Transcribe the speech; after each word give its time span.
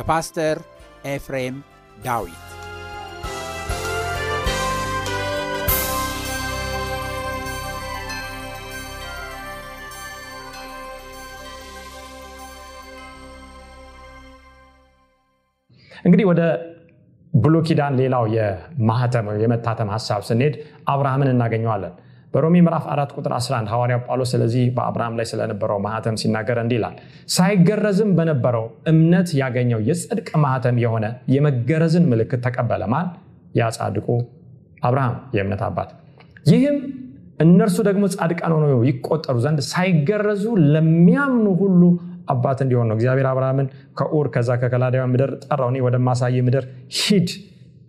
በፓስተር 0.00 0.56
ኤፍሬም 1.04 1.56
ዳዊት 2.04 2.44
እንግዲህ 16.04 16.26
ወደ 16.26 16.42
ብሉይ 17.32 17.62
ኪዳን 17.66 17.96
ሌላው 17.96 18.24
የማህተም 18.28 19.26
የመታተም 19.42 19.90
ሀሳብ 19.90 20.22
ስንሄድ 20.24 20.54
አብርሃምን 20.88 21.28
እናገኘዋለን። 21.28 21.94
በሮሜ 22.34 22.56
ምዕራፍ 22.64 22.84
4 22.90 23.12
ቁጥር 23.16 23.32
11 23.36 23.70
ሐዋርያው 23.72 24.00
ጳውሎስ 24.04 24.30
ስለዚህ 24.32 24.64
በአብርሃም 24.74 25.14
ላይ 25.18 25.26
ስለነበረው 25.30 25.78
ማህተም 25.86 26.16
ሲናገር 26.20 26.58
እንዲህ 26.62 26.78
ሳይገረዝም 27.28 28.10
በነበረው 28.18 28.64
እምነት 28.90 29.30
ያገኘው 29.40 29.80
የጽድቅ 29.88 30.28
ማህተም 30.44 30.76
የሆነ 30.84 31.06
የመገረዝን 31.34 32.06
ምልክት 32.12 32.42
ተቀበለ። 32.46 32.82
ማን? 32.94 33.08
ያ 33.54 33.64
አብርሃም 34.82 35.16
የእምነት 35.36 35.62
አባት። 35.66 35.90
ይህም 36.50 36.76
እነርሱ 37.44 37.78
ደግሞ 37.88 38.04
ጻድቃን 38.14 38.52
ሆነው 38.56 38.80
ይቆጠሩ 38.88 39.36
ዘንድ 39.44 39.60
ሳይገረዙ 39.70 40.44
ለሚያምኑ 40.72 41.46
ሁሉ 41.60 41.82
አባት 42.30 42.58
እንዲሆን 42.64 42.88
ነው። 42.88 42.96
እግዚአብሔር 42.98 43.26
አብርሃምን 43.30 43.66
ከኡር 43.98 44.26
ከዛ 44.34 44.50
ከከላዳውያን 44.62 45.12
ምድር 45.14 45.30
ጠራው። 45.44 45.70
እኔ 45.72 45.78
ወደማሳይ 45.86 46.40
ምድር 46.48 46.64
ሂድ፣ 46.98 47.28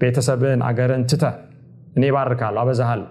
ቤተሰብን 0.01 0.61
አገርን 0.67 1.03
ትተህ 1.11 1.35
እኔ 1.95 2.05
ባርካለሁ፣ 2.15 2.61
አበዛሃለሁ 2.63 3.09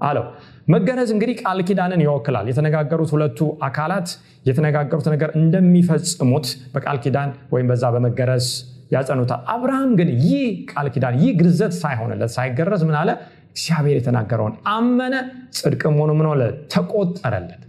አለው። 0.00 0.24
መገረዝ 0.68 1.10
እንግዲህ 1.14 1.36
ቃል 1.42 1.58
ኪዳንን 1.68 2.00
ይወክላል። 2.04 2.46
የተነጋገሩት 2.50 3.10
ሁለቱ 3.14 3.38
አካላት 3.68 4.08
የተነጋገሩት 4.48 5.06
ነገር 5.14 5.30
እንደሚፈጽሙት 5.40 6.46
በቃል 6.74 6.98
ኪዳን 7.04 7.30
ወይም 7.52 7.68
በዛ 7.70 7.84
በመገረዝ 7.94 8.48
ያጸኑታል። 8.94 9.40
አብርሃም 9.54 9.90
ግን 9.98 10.10
ይህ 10.24 10.42
ቃል 10.72 10.86
ኪዳን 10.94 11.16
ይህ 11.22 11.32
ግርዘት 11.40 11.72
ሳይሆንለት 11.80 12.30
ሳይገረዝ 12.36 12.82
ምን 12.88 12.96
አለ? 13.00 13.10
እግዚአብሔር 13.50 13.96
የተናገረውን 13.98 14.54
አመነ፣ 14.72 15.14
ጽድቅም 15.56 15.94
ሆኖ 16.00 16.10
ምን 16.18 16.26
ሆነ? 16.30 16.42
ተቆጠረለት። 16.72 17.62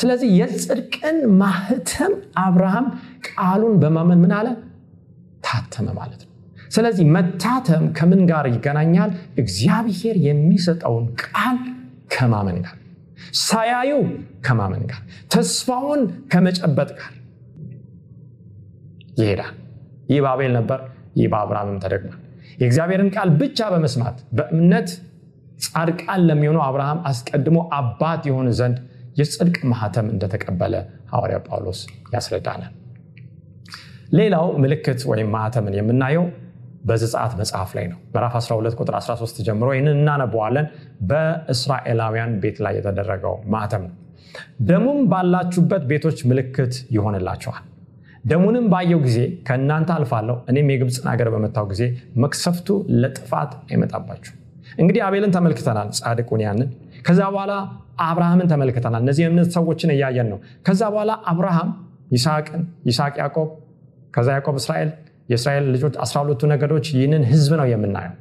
ስለዚህ 0.00 0.28
የጽድቅን 0.38 1.16
ማህተም 1.40 2.12
አብርሃም 2.38 2.86
ቃሉን 3.28 3.74
በማመን 3.82 4.20
ምን 4.24 4.32
አለ? 4.38 4.48
ታተመ 5.46 5.86
ማለት 5.98 6.20
ነው። 6.22 6.31
ስለዚህ 6.72 7.04
መታተም 7.14 7.84
ከምን 7.96 8.20
ጋር 8.30 8.44
ይገናኛል? 8.50 9.10
እግዚአብሔር 9.36 10.16
የሚሰጠውን 10.26 11.04
ቃል 11.24 11.58
ከማመን 12.14 12.58
ጋር፣ 12.64 12.76
ሳያዩ 13.42 13.90
ከማመን 14.46 14.84
ጋር፣ 14.90 15.00
ተስፋውን 15.32 16.00
ከመጨበጥ 16.32 16.90
ጋር 16.98 17.12
ይሄዳል። 19.18 19.54
ይህ 20.08 20.20
በአቤል 20.24 20.52
ነበር፣ 20.58 20.80
ይህ 21.16 21.28
በአብርሃምም 21.32 21.78
ተደግሟል። 21.84 22.18
የእግዚአብሔርን 22.58 23.10
ቃል 23.14 23.28
ብቻ 23.40 23.68
በመስማት 23.72 24.16
በእምነት 24.38 24.88
ጻድቃን 25.64 26.22
ለሚሆኑ 26.28 26.58
አብርሃም 26.66 27.00
አስቀድሞ 27.10 27.58
አባት 27.78 28.22
የሆን 28.28 28.48
ዘንድ 28.58 28.78
የጽድቅ 29.16 29.58
ማህተም 29.72 30.06
እንደተቀበለ 30.12 30.74
ሐዋርያ 31.12 31.38
ጳውሎስ 31.46 31.80
ያስረዳናል። 32.14 32.72
ሌላው 34.12 34.46
ምልክት 34.62 35.00
ወይም 35.10 35.28
ማህተምን 35.34 35.74
የምናየው 35.78 36.24
በዘጸአት 36.82 37.32
መጽሐፍ 37.40 37.70
ላይ 37.76 37.86
ነው። 37.88 37.98
ምዕራፍ 38.12 38.34
12 38.38 38.78
ቁጥር 38.80 38.94
13 39.00 39.42
ጀምሮ 39.46 39.68
ይህንን 39.74 39.96
እናነበዋለን። 39.96 40.66
በእስራኤላውያን 41.10 42.32
ቤት 42.42 42.56
ላይ 42.64 42.74
የተደረገው 42.78 43.34
ማህተም 43.46 43.82
ነው። 43.86 43.94
ደሙም 44.68 45.00
ባላችሁበት 45.08 45.82
ቤቶች 45.90 46.18
ምልክት 46.30 46.74
ይሆንላችኋል። 46.96 47.64
ደሙንም 48.24 48.66
ባየው 48.72 49.00
ጊዜ 49.06 49.18
ከእናንተ 49.46 49.90
አልፋለሁ፣ 49.94 50.36
እኔም 50.50 50.68
የግብፅን 50.72 51.06
ሀገር 51.12 51.28
በመታው 51.34 51.64
ጊዜ 51.72 51.82
መቅሰፍቱ 52.22 52.68
ለጥፋት 53.02 53.52
አይመጣባችሁ። 53.64 54.32
እንግዲህ 54.78 55.00
አቤልን 55.06 55.32
ተመልክተናል፣ 55.36 55.88
ጻድቁን 55.98 56.42
ያንን። 56.44 56.68
ከዛ 57.06 57.20
በኋላ 57.32 57.52
አብርሃምን 58.02 58.48
ተመልክተናል። 58.52 59.02
እነዚህ 59.04 59.22
የእምነት 59.24 59.48
ሰዎችን 59.56 59.90
እያየን 59.94 60.28
ነው። 60.32 60.38
ከዛ 60.66 60.82
በኋላ 60.94 61.12
አብርሃም 61.32 61.70
ይስሐቅን፣ 62.10 62.62
ይስሐቅ 62.88 63.14
ያዕቆብ፣ 63.22 63.48
ከዛ 64.14 64.28
ያዕቆብ 64.36 64.56
እስራኤል 64.60 64.90
የእስራኤል 65.32 65.66
ልጆች 65.74 65.94
12ቱ 66.04 66.50
ነገዶች 66.52 66.86
ይህንን 66.94 67.24
ህዝብ 67.30 67.52
ነው 67.60 67.66
የምናየው። 67.72 68.14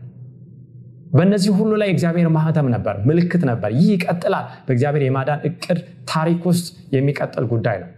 በእነዚህ 1.13 1.51
ሁሉ 1.57 1.71
ላይ 1.81 1.89
እግዚአብሔር 1.93 2.27
ማህተም 2.35 2.67
ነበር፣ 2.73 2.95
ምልክት 3.07 3.41
ነበር። 3.49 3.71
ይህ 3.77 3.89
ይቀጥላል። 3.95 4.45
በእግዚአብሔር 4.67 5.03
የማዳን 5.05 5.39
እቅድ 5.49 5.79
ታሪክ 6.11 6.41
ውስጥ 6.49 6.67
የሚቀጥል 6.95 7.45
ጉዳይ 7.51 7.77
ነው። 7.83 7.89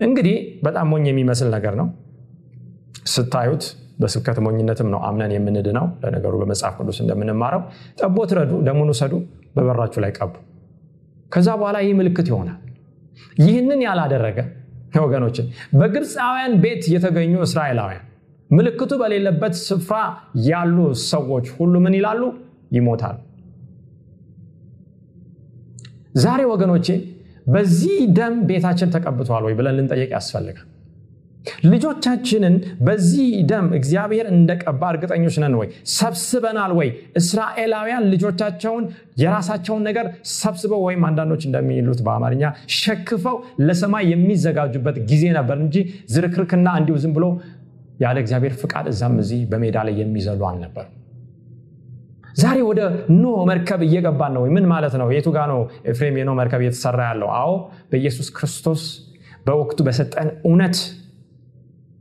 እንግዲህ 0.00 0.36
በጣም 0.64 0.86
ሞኝ 0.92 1.04
የሚመስል 1.10 1.48
ነገር 1.56 1.74
ነው 1.80 1.88
ስታዩት። 3.12 3.64
በስብከት 4.00 4.38
ሞኝነትም 4.44 4.88
ነው 4.92 5.00
አምነን 5.06 5.32
የምንድነው። 5.34 5.86
ለነገሩ 6.02 6.34
በመጽሐፍ 6.40 6.74
ቅዱስ 6.80 6.98
እንደምንማረው 7.04 7.62
ጠቦት 8.00 8.32
ረዱ፣ 8.38 8.52
ደሙን 8.66 8.90
ውሰዱ፣ 8.92 9.14
በበራችሁ 9.56 10.00
ላይ 10.04 10.12
ቀቡ። 10.18 10.34
ከዛ 11.32 11.48
በኋላ 11.60 11.78
ይህ 11.84 11.94
ምልክት 12.00 12.26
ይሆናል። 12.32 12.58
ይህንን 13.42 13.80
ያላደረገ 13.86 14.38
ወገኖችን 14.98 15.46
በግብፃውያን 15.80 16.52
ቤት 16.62 16.84
የተገኙ 16.92 17.34
እስራኤላውያን 17.46 18.04
ምልክቱ 18.50 18.92
በሌለበት 19.00 19.54
ስፍራ 19.62 19.96
ያሉ 20.46 20.76
ሰዎች 21.08 21.46
ሁሉ 21.56 21.74
ምን 21.84 21.96
ይላሉ? 21.98 22.22
ይሞታሉ። 22.72 23.16
ዛሬ 26.18 26.40
ወገኖቼ 26.52 26.86
በዚህ 27.46 27.98
ደም 28.16 28.34
ቤታችን 28.48 28.92
ተቀብተዋል 28.94 29.44
ወይ 29.46 29.54
ብለን 29.58 29.76
ልንጠየቅ 29.78 30.10
ያስፈልጋል። 30.16 30.66
ልጆቻችንን 31.64 32.54
በዚህ 32.80 33.28
ደም 33.50 33.66
እግዚአብሔር 33.78 34.26
እንደቀባ 34.32 34.82
እርግጠኞች 34.92 35.36
ነን 35.42 35.54
ወይ? 35.60 35.68
ሰብስበናል 35.96 36.72
ወይ? 36.78 36.88
እስራኤላውያን 37.20 38.04
ልጆቻቸውን 38.12 38.84
የራሳቸውን 39.22 39.82
ነገር 39.88 40.06
ሰብስበው 40.34 40.82
ወይም 40.88 41.04
አንዳንዶች 41.08 41.42
እንደሚሉት 41.48 42.00
በአማርኛ 42.06 42.42
ሸክፈው 42.78 43.36
ለሰማይ 43.60 44.04
የሚዘጋጁበት 44.12 44.98
ጊዜ 45.10 45.24
ነበር 45.38 45.58
እንጂ 45.64 45.76
ዝርክርክና 46.14 46.68
እንዲሁ 46.80 46.96
ዝም 47.04 47.14
ብሎ 47.16 47.26
ያለ 47.98 48.16
እግዚአብሔር 48.22 48.54
ፍቃድ 48.60 48.86
እዛም 48.92 49.14
እዚህ 49.22 49.40
በሜዳ 49.50 49.76
ላይ 49.86 49.94
የሚዘሉ 50.00 50.40
አልነበሩ። 50.50 50.86
ዛሬ 52.36 52.58
ወደ 52.68 52.80
ኖ 53.14 53.28
መርከብ 53.50 53.80
እየገባን 53.86 54.32
ነው 54.36 54.42
ምን 54.56 54.66
ማለት 54.72 54.94
ነው? 55.00 55.08
የቱ 55.14 55.28
ጋ 55.36 55.46
ነው 55.52 55.60
ኤፍሬም 55.90 56.16
የኖ 56.20 56.30
መርከብ 56.40 56.60
እየተሰራ 56.64 57.00
ያለው? 57.10 57.28
አዎ 57.40 57.50
በኢየሱስ 57.90 58.28
ክርስቶስ 58.36 58.82
በወቅቱ 59.46 59.78
በሰጠን 59.86 60.28
እውነት 60.48 60.76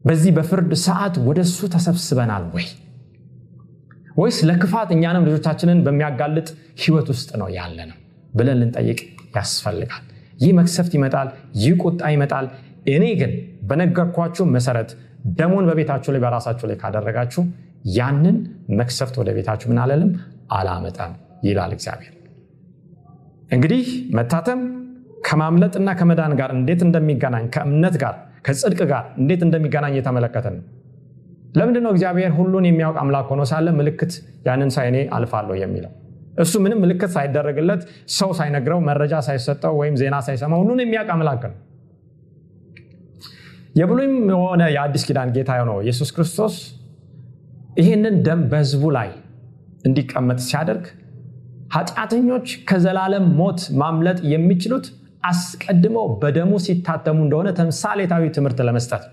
በዚህ 0.04 0.32
በፍርድ 0.38 0.72
ሰዓት 0.86 1.16
ወደ 1.28 1.40
እሱ 1.48 1.60
ተሰብስበናል 1.74 2.44
ወይ? 2.56 2.68
ወይስ 4.18 4.38
ለክፋት 4.50 4.90
እኛንም 4.96 5.26
ልጆቻችንን 5.28 5.80
በሚያጋልጥ 5.86 6.48
ህይወት 6.84 7.08
ውስጥ 7.14 7.30
ነው 7.42 7.50
ያለ 7.58 7.78
ነው 7.90 7.98
ብለን 8.34 8.58
ልንጠይቅ 8.62 9.00
ያስፈልጋል። 9.36 10.04
ይህ 10.42 10.52
መክሰፍት 10.60 10.94
ይመጣል 10.98 11.28
ይህ 11.62 11.76
ቁጣ 11.84 12.02
ይመጣል። 12.14 12.46
እኔ 12.90 13.06
ግን 13.20 13.32
በነገርኳችሁ 13.70 14.46
መሰረት 14.56 14.90
ደሙን 15.38 15.66
በቤታችሁ 15.70 16.10
ላይ 16.14 16.22
በራሳችሁ 16.24 16.66
ላይ 16.70 16.78
ካደረጋችሁ 16.82 17.44
ያንን 17.98 18.38
መክሰፍት 18.80 19.16
ወደ 19.22 19.30
ቤታችሁ 19.38 19.68
ምን 19.72 19.80
አለልም? 19.84 20.12
አላመጣም 20.52 21.14
ይላል 21.44 21.72
እግዚአብሔር። 21.78 22.14
እንግዲህ 23.52 23.84
መታተም 24.18 24.62
ከማምለጥና 25.28 25.90
ከመዳን 26.00 26.34
ጋር 26.40 26.50
እንዴት 26.58 26.82
እንደሚገናኝ 26.88 27.46
ከእምነት 27.56 27.96
ጋር 28.04 28.16
ከጽድቅ 28.46 28.80
ጋር 28.92 29.04
እንዴት 29.20 29.42
እንደሚገናኝ 29.48 29.94
የተመለከትን 30.00 30.56
ነው። 30.58 30.66
ለምንድን 31.58 31.84
ነው 31.86 31.92
እግዚአብሔር 31.96 32.32
ሁሉን 32.38 32.66
የሚያውቅ 32.70 32.98
አምላክ 33.04 33.30
ሆኖ 33.34 33.44
ሳለ 33.52 33.68
ምልክት 33.80 34.12
ያንን 34.48 34.72
ሳይ 34.76 34.88
እኔ 34.92 34.98
አልፋለሁ 35.18 35.56
የሚለው? 35.62 35.92
እሱ 36.40 36.54
ምንም 36.64 36.80
ምልክት 36.84 37.12
ሳይደረግለት 37.16 37.82
ሰው 38.18 38.32
ሳይነግረው 38.40 38.80
መረጃ 38.90 39.14
ሳይሰጠው 39.28 39.74
ወይም 39.82 39.96
ዜና 40.02 40.16
ሳይሰማ 40.28 40.54
ሁሉን 40.62 40.82
የሚያውቅ 40.84 41.10
አምላክ 41.16 41.44
ነው 41.46 41.56
የብሉይም 43.78 44.16
የሆነ 44.32 44.64
የአዲስ 44.74 45.04
ኪዳን 45.08 45.32
ጌታ 45.36 45.52
ነው 45.70 45.78
ኢየሱስ 45.84 46.10
ክርስቶስ 46.16 46.56
ይህንን 47.80 48.16
ደም 48.28 48.42
በህዝቡ 48.52 48.84
ላይ 48.98 49.10
እንዲቀመጥ 49.86 50.40
ሲያደርግ 50.46 50.86
ኃጢአተኞች 51.76 52.48
ከዘላለም 52.70 53.26
ሞት 53.40 53.62
ማምለጥ 53.82 54.20
የሚችሉት 54.32 54.86
አስቀድመው 55.24 56.08
በደሙ 56.22 56.52
ሲታተሙ 56.66 57.18
እንደሆነ 57.26 57.48
ተምሳሌታዊ 57.60 58.26
ትምህርት 58.36 58.60
ለመስጠት 58.68 59.04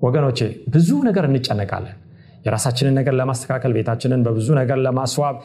ወገኖቼ 0.00 0.40
ብዙ 0.74 0.88
ነገር 1.08 1.24
እንጨነቃለን። 1.28 1.96
የራሳችንን 2.46 2.94
ነገር 2.98 3.14
ለማስተካከል 3.20 3.72
ቤታችንን 3.76 4.20
በብዙ 4.26 4.48
ነገር 4.58 4.78
ለማስዋብ 4.86 5.36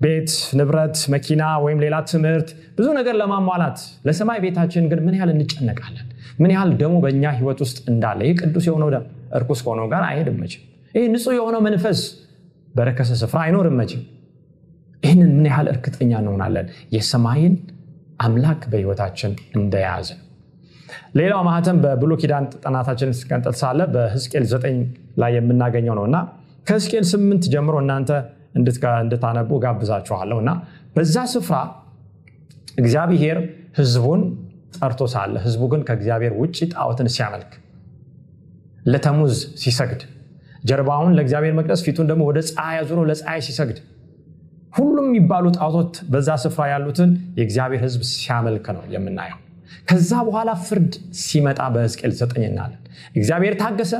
ቤት 0.00 0.30
ንብረት 0.58 0.98
መኪና 1.14 1.42
ወይም 1.64 1.78
ሌላ 1.84 1.96
ትምህርት 2.10 2.48
ብዙ 2.78 2.86
ነገር 2.98 3.14
ለማሟላት 3.20 3.78
ለሰማይ 4.06 4.38
ቤታችን 4.44 4.84
ግን 4.90 5.00
ምን 5.06 5.14
ያህል 5.18 5.30
እንጨነቃለን? 5.34 6.06
ምን 6.42 6.50
ያህል 6.54 6.70
ደሙ 6.80 6.94
በእኛ 7.04 7.24
ህይወት 7.38 7.58
ውስጥ 7.64 7.78
እንዳለ? 7.92 8.20
ይህ 8.28 8.34
ቅዱስ 8.40 8.64
የሆነው 8.68 8.88
ደም 8.94 9.04
እርኩስ 9.38 9.60
ከሆነው 9.64 9.86
ጋር 9.92 10.02
አይሄድም 10.08 10.38
መችም 10.42 10.62
ይህ 10.94 11.04
ንጹህ 11.14 11.34
የሆነው 11.38 11.60
መንፈስ 11.68 12.00
በረከሰ 12.74 13.10
ስፍራ 13.22 13.38
አይኖርም 13.46 13.76
መችም 13.80 14.02
ይህንን 15.02 15.30
ምን 15.36 15.46
ያህል 15.50 15.68
እርግጠኛ 15.74 16.12
እንሆናለን? 16.22 16.66
የሰማይን 16.96 17.54
አምላክ 18.24 18.62
በህይወታችን 18.72 19.32
እንደያዝን 19.58 20.18
ሌላው 21.18 21.40
ማህተም 21.48 21.76
በብሎ 21.84 22.12
ኪዳን 22.22 22.44
ጥናታችን 22.64 23.10
ስቀንጥል 23.18 23.54
ሳለ 23.60 23.80
በህዝቅኤል 23.94 24.44
9 24.50 24.82
ላይ 25.22 25.32
የምናገኘው 25.36 25.94
ነው 25.98 26.04
እና 26.08 26.16
ከህዝቅኤል 26.66 27.04
8 27.10 27.48
ጀምሮ 27.54 27.76
እናንተ 27.84 28.10
እንድታነቡ 28.54 29.50
ጋብዛችኋለሁ 29.64 30.38
እና 30.42 30.50
በዛ 30.96 31.16
ስፍራ 31.32 31.56
እግዚአብሔር 32.78 33.38
ህዝቡን 33.78 34.20
ጠርቶ 34.76 35.02
ሳለ 35.12 35.36
ህዝቡ 35.44 35.62
ግን 35.72 35.80
ከእግዚአብሔር 35.88 36.32
ውጭ 36.40 36.58
ጣዖትን 36.74 37.08
ሲያመልክ 37.14 37.52
ለተሙዝ 38.86 39.32
ሲሰግድ 39.62 40.02
ጀርባውን 40.64 41.12
ለእግዚአብሔር 41.16 41.54
መቅደስ 41.58 41.80
ፊቱን 41.86 42.06
ደግሞ 42.10 42.22
ወደ 42.30 42.38
ፀሐይ 42.48 42.76
አዙሮ 42.80 43.00
ለፀሐይ 43.10 43.40
ሲሰግድ 43.46 43.78
ሁሉም 44.74 45.06
የሚባሉ 45.08 45.46
ጣዖቶት 45.56 45.94
በዛ 46.12 46.30
ስፍራ 46.42 46.64
ያሉትን 46.72 47.10
የእግዚአብሔር 47.38 47.80
ህዝብ 47.84 48.02
ሲያመልክ 48.12 48.66
ነው 48.76 48.84
የምናየው። 48.94 49.38
ከዛ 49.88 50.12
በኋላ 50.28 50.50
ፍርድ 50.66 50.92
ሲመጣ 51.22 51.60
በህዝቅኤል 51.74 52.12
ዘጠኝ 52.20 52.44
እናለን 52.50 52.80
እግዚአብሔር 53.18 53.54
ታገሰ 53.62 53.92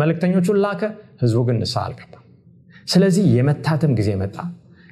መልእክተኞቹን 0.00 0.58
ላከ 0.64 0.82
ህዝቡ 1.22 1.40
ግን 1.48 1.58
ንስሐ 1.62 1.82
አልገባም 1.86 2.19
ስለዚህ 2.90 3.24
የመታተም 3.36 3.92
ጊዜ 3.98 4.10
መጣ። 4.20 4.36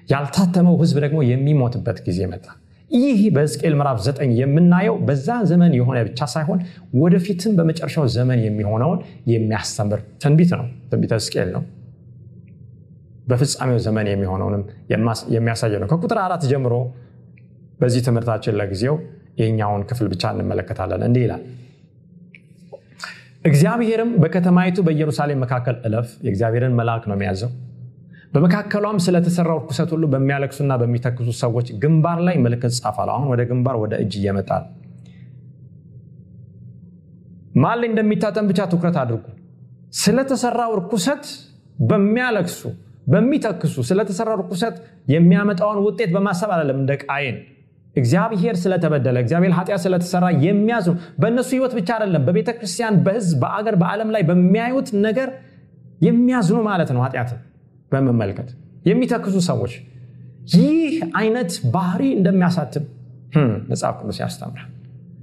ያልታተመው 0.08 0.74
ህዝብ 0.80 0.96
ደግሞ 1.04 1.18
የሚሞትበት 1.30 1.98
ጊዜ 2.06 2.20
መጣ። 2.32 2.46
ይህ 2.90 3.18
በሕዝቅኤል 3.34 3.74
ምዕራፍ 3.78 3.98
9 4.04 4.30
የምናየው 4.38 4.94
በዛ 5.08 5.28
ዘመን 5.50 5.72
የሆነ 5.78 5.98
ብቻ 6.06 6.20
ሳይሆን 6.34 6.60
ወደፊትም 7.00 7.52
በመጨረሻው 7.58 8.06
ዘመን 8.14 8.38
የሚሆነውን 8.44 9.00
የሚያስተምር 9.32 10.00
ትንቢት 10.22 10.52
ነው። 10.58 10.66
ትንቢተ 10.90 11.12
ሕዝቅኤል 11.18 11.50
ነው። 11.56 11.64
በፍጻሜው 13.26 13.78
ዘመን 13.86 14.06
የሚሆነውንም 14.10 14.62
የሚያሳየ 15.34 15.74
ነው። 15.82 15.88
ከቁጥር 15.92 16.18
አራት 16.24 16.44
ጀምሮ 16.52 16.74
በዚህ 17.80 18.02
ትምህርታችን 18.06 18.56
ለጊዜው 18.60 18.94
የኛውን 19.40 19.82
ክፍል 19.90 20.06
ብቻ 20.12 20.32
እንመለከታለን። 20.34 21.02
እንዲህ 21.08 21.22
ይላል። 21.26 21.42
እግዚአብሔርም 23.44 24.10
በከተማይቱ 24.22 24.78
በኢየሩሳሌም 24.86 25.40
መካከል 25.44 25.76
እለፍ 25.86 26.08
የእግዚአብሔርን 26.24 26.74
መልአክ 26.78 27.04
ነው 27.08 27.16
የሚያዘው 27.16 27.50
በመካከሏም 28.32 28.98
ስለተሰራው 29.04 29.58
ርኩሰት 29.60 29.90
ሁሉ 29.94 30.04
በሚያለቅሱና 30.12 30.72
በሚተክሱ 30.80 31.28
ሰዎች 31.40 31.68
ግንባር 31.82 32.18
ላይ 32.26 32.36
ምልክት 32.44 32.72
ጻፋል። 32.78 33.10
አሁን 33.14 33.26
ወደ 33.32 33.42
ግንባር 33.50 33.76
ወደ 33.82 33.94
እጅ 34.02 34.14
እየመጣ 34.20 34.50
ማን 37.62 37.78
ላይ 37.80 37.88
እንደሚታተም 37.90 38.48
ብቻ 38.50 38.60
ትኩረት 38.72 38.96
አድርጉ። 39.02 39.24
ስለተሰራው 39.94 40.72
ርኩሰት 40.80 41.24
በሚያለቅሱ 41.82 42.60
በሚተክሱ 43.06 43.74
ስለተሰራው 43.90 44.36
ርኩሰት 44.42 44.76
የሚያመጣውን 45.12 45.78
ውጤት 45.86 46.10
በማሰብ 46.14 46.50
አለም 46.56 46.78
እንደ 46.82 46.92
ቃይን 47.04 47.36
እግዚአብሔር 47.96 48.56
ስለተበደለ 48.62 49.16
እግዚአብሔር 49.24 49.52
ኃጢአት 49.58 49.80
ስለተሰራ 49.84 50.24
የሚያዝኑ 50.44 50.92
በእነሱ 51.22 51.48
ህይወት 51.56 51.72
ብቻ 51.78 51.88
አይደለም 51.96 52.24
በቤተ 52.26 52.50
ክርስቲያን 52.58 52.96
በህዝብ 53.06 53.38
በአገር 53.42 53.76
በዓለም 53.82 54.10
ላይ 54.14 54.22
በሚያዩት 54.28 54.90
ነገር 55.06 55.30
የሚያዝኑ 56.00 56.58
ማለት 56.68 56.90
ነው 56.96 57.00
ኃጢአትን 57.06 57.38
በመመልከት 57.92 58.48
የሚተክሱ 58.86 59.36
ሰዎች 59.48 59.72
ይህ 60.54 60.92
አይነት 61.20 61.52
ባህሪ 61.74 62.02
እንደሚያሳትም 62.18 62.84
መጽሐፍ 63.70 63.94
ቅዱስ 64.00 64.18
ያስተምራል። 64.22 64.68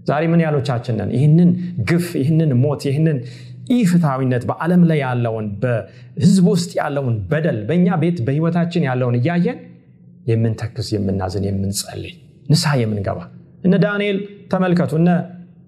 ዛሬ 0.10 0.24
ምን 0.31 0.41
ያሎቻችንን 0.45 1.10
ይህንን 1.15 1.51
ግፍ 1.89 2.07
ይህንን 2.22 2.51
ሞት 2.63 2.81
ይህንን 2.89 3.17
ኢፍትሐዊነት 3.75 4.43
በዓለም 4.50 4.81
ላይ 4.89 5.00
ያለውን 5.05 5.45
በህዝብ 5.62 6.45
ውስጥ 6.51 6.72
ያለውን 6.79 7.15
በደል 7.31 7.57
በእኛ 7.69 7.88
ቤት 8.03 8.17
በህይወታችን 8.27 8.84
ያለውን 8.89 9.15
እያየን 9.19 9.57
የምንተክስ 10.29 10.88
የምናዝን 10.95 11.45
የምንጸልይ 11.50 12.13
ንስሐ 12.50 12.74
የምንገባ 12.81 13.19
እነ 13.63 13.75
ዳንኤል 13.84 14.17
ተመልከቱ 14.51 14.93
እነ 15.01 15.10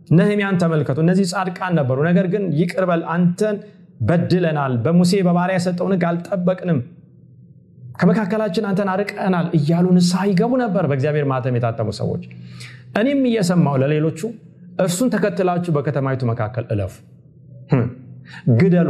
ነህሚያን 0.10 0.58
ተመልከቱ። 0.62 0.98
እነዚህ 1.06 1.26
ጻድቃን 1.32 1.74
ነበሩ። 1.80 1.98
ነገር 2.10 2.26
ግን 2.34 2.44
ይቅርበል 2.60 3.02
አንተን 3.14 3.56
በድለናል 4.02 4.74
በሙሴ 4.84 5.12
በባሪያ 5.28 5.56
የሰጠውን 5.58 5.94
ህግ 5.96 6.04
አልጠበቅንም 6.10 6.80
ከመካከላችን 8.00 8.66
አንተን 8.70 8.90
አርቀናል 8.94 9.48
እያሉ 9.58 9.86
ንስሐ 9.96 10.24
ይገቡ 10.30 10.52
ነበር 10.64 10.84
በእግዚአብሔር 10.90 11.26
ማተም 11.32 11.56
የታተሙ 11.58 11.90
ሰዎች። 12.00 12.24
እኔም 13.00 13.22
እየሰማው 13.30 13.76
ለሌሎቹ 13.82 14.20
እርሱን 14.84 15.10
ተከትላችሁ 15.14 15.72
በከተማይቱ 15.76 16.24
መካከል 16.32 16.66
እለፉ። 16.74 16.96
ግደሉ 18.60 18.90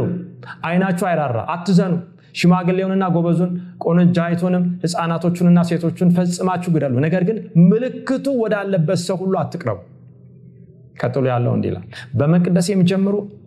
አይናችሁ 0.68 1.04
አይራራ 1.10 1.38
አትዘኑ 1.54 1.92
ሽማግሌውንና 2.34 3.04
ጎበዙን 3.14 3.52
ቆንጃይቱንም 3.84 4.64
ህፃናቶቹንና 4.82 5.60
ሴቶቹን 5.68 6.10
ፈጽማችሁ 6.16 6.70
ግደሉ። 6.74 6.94
ነገር 7.06 7.22
ግን 7.28 7.38
ምልክቱ 7.70 8.26
ወዳለበት 8.42 9.00
ሰው 9.06 9.16
ሁሉ 9.22 9.34
አትቅረቡ። 9.42 9.78
ቀጥሎ 11.00 11.24
ያለው 11.32 11.52
እንዲህ 11.56 11.70
ይላል 11.72 11.84
በመቅደሴም 12.14 12.80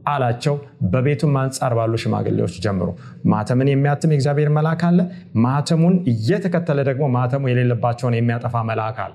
አላቸው። 0.08 0.56
በቤቱም 0.92 1.34
አንጻር 1.42 1.74
ባሉ 1.78 1.94
ሽማግሌዎች 2.04 2.54
ጀምሩ። 2.64 2.90
ማተምን 3.26 3.70
የሚያትም 3.72 4.14
የእግዚአብሔር 4.14 4.50
መልአክ 4.58 4.84
አለ። 4.88 5.00
ማተሙን 5.44 5.96
እየተከተለ 6.12 6.80
ደግሞ 6.90 7.06
ማተሙ 7.16 7.50
የሌለባቸውን 7.52 8.16
የሚያጠፋ 8.18 8.64
መልአክ 8.70 9.00
አለ። 9.06 9.14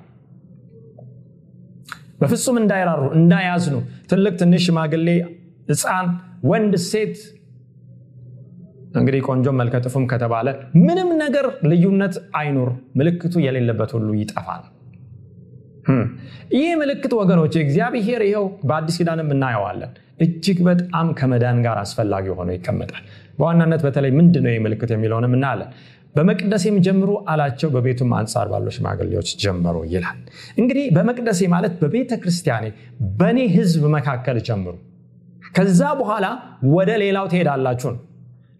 በፍጹም 2.20 2.58
እንዳይራሩ 2.60 3.02
እንዳያዝኑ። 3.16 3.76
ትልቅ 4.10 4.34
ትንሽ 4.40 4.62
ሽማግሌ 4.66 5.08
ህፃን 5.70 6.06
ወንድ 6.44 6.74
ሴት። 6.86 7.16
እንግዲህ 8.96 9.20
ቆንጆ 9.28 9.46
መልከጥፉም 9.58 10.04
ከተባለ 10.10 10.48
ምንም 10.84 11.08
ነገር 11.22 11.46
ልዩነት 11.70 12.14
አይኑር 12.38 12.70
ምልክቱ 12.98 13.34
የሌለበት 13.44 13.90
ሁሉ 13.96 14.08
ይጠፋል 14.20 14.62
ይህ 16.54 16.70
ምልክት 16.80 17.12
ወገኖች 17.18 17.54
እግዚአብሔር 17.62 18.22
ይኸው 18.26 18.46
በአዲስ 18.68 18.96
ኪዳንም 19.00 19.28
እናየዋለን። 19.34 19.92
እጅግ 20.20 20.58
በጣም 20.68 21.06
ከመዳን 21.18 21.58
ጋር 21.64 21.76
አስፈላጊ 21.82 22.26
ሆኖ 22.36 22.50
ይቀመጣል። 22.56 23.02
በዋናነት 23.38 23.80
በተለይ 23.86 24.12
ምንድን 24.18 24.44
ነው 24.46 24.54
ምልክት 24.66 24.90
የሚለውንም 24.94 25.34
እናያለን። 25.38 25.70
በመቅደሴም 26.14 26.76
ጀምሩ 26.84 27.10
አላቸው 27.30 27.68
በቤቱም 27.74 28.12
አንጻር 28.18 28.46
ባሉ 28.52 28.66
ሽማግሌዎች 28.76 29.30
ጀምሩ 29.42 29.76
ይላል። 29.90 30.18
እንግዲህ 30.58 30.84
በመቅደሴ 30.96 31.40
ማለት 31.54 31.74
በቤተ 31.82 32.12
ክርስቲያኔ 32.22 32.66
በእኔ 33.18 33.40
ህዝብ 33.56 33.82
መካከል 33.96 34.38
ጀምሩ። 34.48 34.74
ከዛ 35.56 35.82
በኋላ 36.00 36.26
ወደ 36.72 36.90
ሌላው 37.02 37.26
ትሄዳላችሁ 37.32 37.90
ነው። 37.94 38.00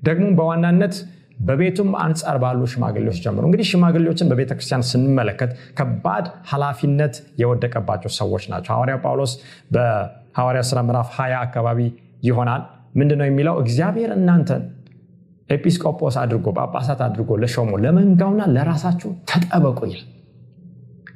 ደግሞ 0.02 0.26
በዋናነት 0.38 0.95
በቤቱም 1.37 1.90
አንጻር 2.02 2.37
ባሉ 2.43 2.61
ሽማግሌዎች 2.73 3.19
ጀምሮ። 3.25 3.43
እንግዲህ 3.49 3.66
ሽማግሌዎችን 3.71 4.31
በቤተክርስቲያን 4.31 4.85
ስንመለከት 4.90 5.50
ከባድ 5.78 6.26
ኃላፊነት 6.50 7.14
የወደቀባቸው 7.43 8.12
ሰዎች 8.19 8.45
ናቸው። 8.52 8.73
ሐዋርያ 8.75 8.97
ጳውሎስ 9.05 9.33
በሐዋርያ 9.75 10.62
ስራ 10.71 10.81
ምዕራፍ 10.88 11.11
20 11.16 11.38
አካባቢ 11.43 11.81
ይሆናል። 12.23 12.62
ምንድነው 12.97 13.26
የሚለው? 13.28 13.55
እግዚአብሔር 13.62 14.11
እናንተን 14.16 14.62
ኤጲስቆጶስ 15.50 16.14
አድርጎ 16.23 16.47
ጳጳሳት 16.59 17.00
አድርጎ 17.07 17.31
ለሾሞ 17.43 17.73
ለመንጋውና 17.83 18.43
ለራሳችሁ 18.55 19.11
ተጠበቁ 19.31 19.78
ይላል። 19.88 20.07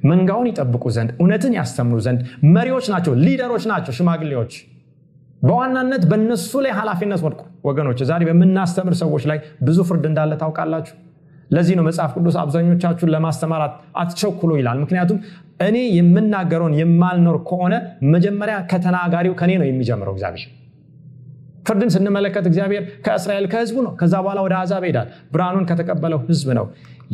መንጋውን 0.05 0.47
ይጠብቁ 0.51 0.85
ዘንድ 0.95 1.11
እውነትን 1.21 1.55
ያስተምሩ 1.57 1.97
ዘንድ 2.05 2.21
መሪዎች 2.55 2.87
ናቸው 2.93 3.13
ሊደሮች 3.25 3.65
ናቸው 3.71 3.93
ሽማግሌዎች። 3.99 4.53
በዋናነት 5.43 6.03
በእነሱ 6.11 6.53
ላይ 6.65 6.73
ኃላፊነት 6.79 7.21
ወድቁ 7.27 7.41
ወገኖች 7.65 8.01
ዛሬ 8.11 8.23
በምናስተምር 8.29 8.95
ሰዎች 9.01 9.25
ላይ 9.31 9.39
ብዙ 9.63 9.79
ፍርድ 9.89 10.05
እንዳለ 10.11 10.33
ታውቃላችሁ? 10.43 10.95
ለዚህ 11.51 11.75
ነው 11.79 11.85
መጽሐፍ 11.87 12.11
ቅዱስ 12.17 12.37
አብዛኞቻችሁን 12.43 13.11
ለማስተማር 13.15 13.63
አትቸኩሉ 13.97 14.51
ይላል። 14.61 14.79
ምክንያቱም 14.85 15.19
እኔ 15.61 15.77
የምናገረውን 15.97 16.75
የማልኖር 16.81 17.39
ከሆነ 17.49 17.75
መጀመሪያ 18.15 18.57
ከተናጋሪው 18.71 19.35
ከኔ 19.41 19.53
ነው 19.61 19.67
የሚጀምረው 19.69 20.15
እግዚአብሔር። 20.17 20.49
ፍርድን 21.67 21.91
ስንመለከት 21.95 22.45
እግዚአብሔር 22.51 22.85
ከእስራኤል 23.07 23.47
ከህዝቡ 23.53 23.79
ነው። 23.87 23.93
ከዛ 24.01 24.15
በኋላ 24.25 24.41
ወደ 24.47 24.55
አዛብ 24.61 24.85
ይሄዳል። 24.87 25.09
ብርሃኑን 25.33 25.67
ከተቀበለው 25.71 26.21
ህዝብ 26.29 26.49
ነው 26.59 26.67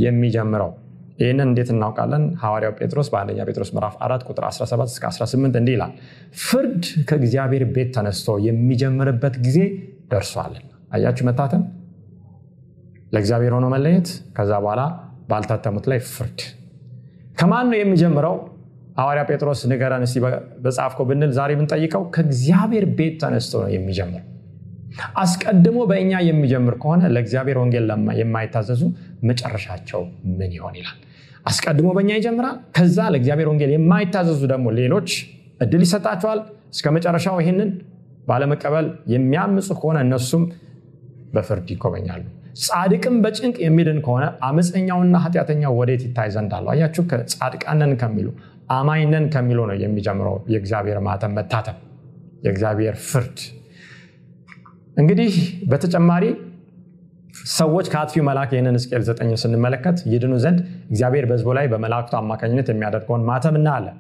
የሚጀምረው 0.05 0.71
ይህንን 1.19 1.47
እንዴት 1.47 1.69
እናውቃለን? 1.75 2.25
ሐዋርያው 2.43 2.73
ጴጥሮስ 2.79 3.09
በአንደኛ 3.13 3.39
ጴጥሮስ 3.49 3.71
ምዕራፍ 3.77 3.95
4 4.03 4.27
ቁጥር 4.29 4.45
17 4.49 4.93
እስከ 4.93 5.05
18 5.11 5.59
እንዲህ 5.61 5.75
ይላል 5.77 5.93
ፍርድ 6.43 6.81
ከእግዚአብሔር 7.09 7.65
ቤት 7.77 7.91
ተነስቶ 7.97 8.37
የሚጀምርበት 8.47 9.37
ጊዜ 9.47 9.59
ደርሷልና 10.13 10.67
አያችሁ 10.95 11.25
መታተም? 11.29 11.63
ለእግዚአብሔር 13.13 13.53
ሆኖ 13.57 13.67
መለየት 13.75 14.09
ከዛ 14.37 14.53
በኋላ 14.65 14.83
ባልታተሙት 15.31 15.87
ላይ 15.91 16.01
ፍርድ። 16.11 16.39
ከማን 17.39 17.67
ነው 17.71 17.79
የሚጀምረው? 17.81 18.37
ሐዋርያ 19.01 19.23
ጴጥሮስ 19.31 19.61
ንገረን 19.71 20.05
እስቲ 20.07 20.19
በጻፍከው 20.65 21.05
ብንል 21.09 21.33
ዛሬ 21.39 21.51
ብንጠይቀው 21.59 22.03
ከእግዚአብሔር 22.15 22.85
ቤት 22.99 23.15
ተነስቶ 23.23 23.53
ነው 23.65 23.71
የሚጀምረው 23.75 24.25
አስቀድሞ 25.23 25.79
በእኛ 25.91 26.13
የሚጀምር 26.27 26.75
ከሆነ 26.83 27.03
ለእግዚአብሔር 27.15 27.59
ወንጌል 27.63 27.89
የማይታዘዙ 28.21 28.83
መጨረሻቸው 29.29 30.03
ምን 30.39 30.53
ይሆን 30.57 30.75
ይላል? 30.81 30.97
አስቀድሞ 31.47 31.89
በእኛ 31.97 32.11
ይጀምራል 32.19 32.57
ከዛ 32.77 32.99
ለእግዚአብሔር 33.13 33.49
ወንጌል 33.51 33.73
የማይታዘዙ 33.75 34.41
ደግሞ 34.53 34.67
ሌሎች 34.81 35.11
እድል 35.61 35.83
ይሰጣቸዋል። 35.87 36.41
እስከ 36.75 36.87
መጨረሻው 36.97 37.37
ይህንን 37.43 37.71
ባለመቀበል 38.29 38.87
የሚያምፁ 39.13 39.69
ከሆነ 39.79 39.99
እነሱም 40.07 40.45
በፍርድ 41.35 41.69
ይጎበኛሉ። 41.75 42.25
ጻድቅም 42.63 43.17
በጭንቅ 43.25 43.57
የሚድን 43.65 43.99
ከሆነ 44.05 44.25
አመፀኛውና 44.47 45.17
ኃጢአተኛው 45.25 45.73
ወዴት 45.81 46.03
ይታይ 46.07 46.29
ዘንድ 46.35 46.53
አለው 46.59 46.71
አያችሁ 46.75 47.03
ጻድቃነን 47.33 47.93
ከሚሉ 48.01 48.29
አማኝነን 48.77 49.27
ከሚሉ 49.35 49.59
ነው 49.71 49.77
የሚጀምረው 49.83 50.37
የእግዚአብሔር 50.53 50.99
ማተም 51.07 51.35
መታተም 51.39 51.77
የእግዚአብሔር 52.43 52.97
ፍርድ 53.09 53.39
እንግዲህ 54.97 55.33
በተጨማሪ 55.71 56.25
ሰዎች 57.55 57.87
ከአጥፊው 57.93 58.23
መልአክ 58.29 58.51
ይህንን 58.55 58.77
ሕዝቅኤል 58.79 59.03
ዘጠኝ 59.09 59.31
ስንመለከት 59.43 59.99
ይድኑ 60.13 60.35
ዘንድ 60.45 60.59
እግዚአብሔር 60.91 61.25
በህዝቡ 61.31 61.49
ላይ 61.59 61.67
በመላእክቱ 61.73 62.15
አማካኝነት 62.21 62.69
የሚያደርገውን 62.73 63.25
ማተም 63.29 63.57
እናያለን። 63.61 63.97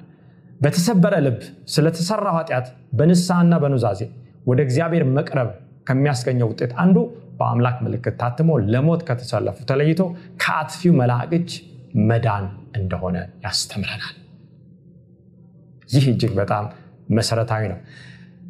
በተሰበረ 0.60 1.14
ልብ 1.26 1.38
ስለተሰራው 1.72 2.36
ኃጢአት 2.38 2.66
በንስሐና 2.98 3.54
በኑዛዜ 3.62 4.00
ወደ 4.46 4.60
እግዚአብሔር 4.66 5.04
መቅረብ 5.16 5.48
ከሚያስገኘው 5.86 6.48
ውጤት 6.52 6.72
አንዱ 6.82 6.96
በአምላክ 7.38 7.76
ምልክት 7.84 8.14
ታትሞ 8.20 8.50
ለሞት 8.72 9.02
ከተሰለፉ 9.08 9.58
ተለይቶ 9.70 10.00
ከአጥፊው 10.42 10.94
መልአክ 11.00 11.32
መዳን 12.08 12.46
እንደሆነ 12.78 13.16
ያስተምረናል። 13.44 14.14
ይህ 15.90 16.04
እጅግ 16.12 16.32
በጣም 16.40 16.64
መሰረታዊ 17.16 17.62
ነው 17.72 17.78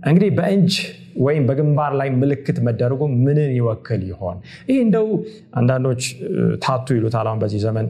እንግዲህ 0.03 0.31
በእጅ 0.39 0.73
ወይም 1.19 1.45
በግንባር 1.49 1.93
ላይ 2.01 2.09
ምልክት 2.15 2.59
መደረጉ 2.67 3.03
ምንን 3.27 3.51
ይወክል 3.57 4.03
ይሆን? 4.11 4.37
ይህ 4.69 4.79
እንደው 4.85 5.07
አንዳንዶች 5.55 6.03
ታቱ 6.65 6.87
ይሉታል። 6.99 7.27
አሁን 7.31 7.41
በዚህ 7.43 7.61
ዘመን 7.67 7.87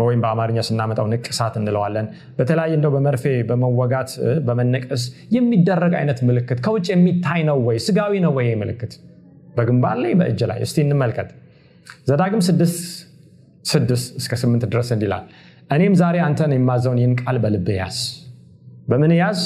ወይም 0.00 0.20
በአማርኛ 0.24 0.58
ስናመጣው 0.68 1.06
ንቅሳት 1.12 1.54
እንለዋለን። 1.60 2.06
በተለያየ 2.38 2.72
እንደው 2.78 2.92
በመርፌ 2.94 3.24
በመወጋት 3.48 4.10
በመነቀስ 4.46 5.02
የሚደረግ 5.36 5.94
አይነት 6.00 6.20
ምልክት 6.28 6.58
ከውጭ 6.64 6.86
የሚታይ 6.92 7.40
ነው 7.50 7.58
ወይ? 7.68 7.78
ስጋዊ 7.86 8.12
ነው 8.24 8.32
ወይ 8.38 8.48
ምልክት? 8.62 8.92
በግንባር 9.56 9.96
ላይ 10.04 10.12
በእጅ 10.20 10.42
ላይ? 10.50 10.58
እስቲ 10.66 10.78
እንመልከት። 10.86 11.30
ዘዳግም 12.08 12.42
ስድስት 12.48 12.78
ስድስት 13.64 14.06
እስከ 14.20 14.34
ስምንት 14.42 14.62
ድረስ 14.72 14.88
እንዲላል 14.94 15.24
እኔም 15.70 15.94
ዛሬ 16.00 16.16
አንተን 16.24 16.52
የማዘውን 16.56 16.98
ይህን 17.00 17.12
ቃል 17.20 17.36
በልብ 17.42 17.68
ያዝ። 17.76 17.98
በምን 18.88 19.12
ያዝ 19.18 19.40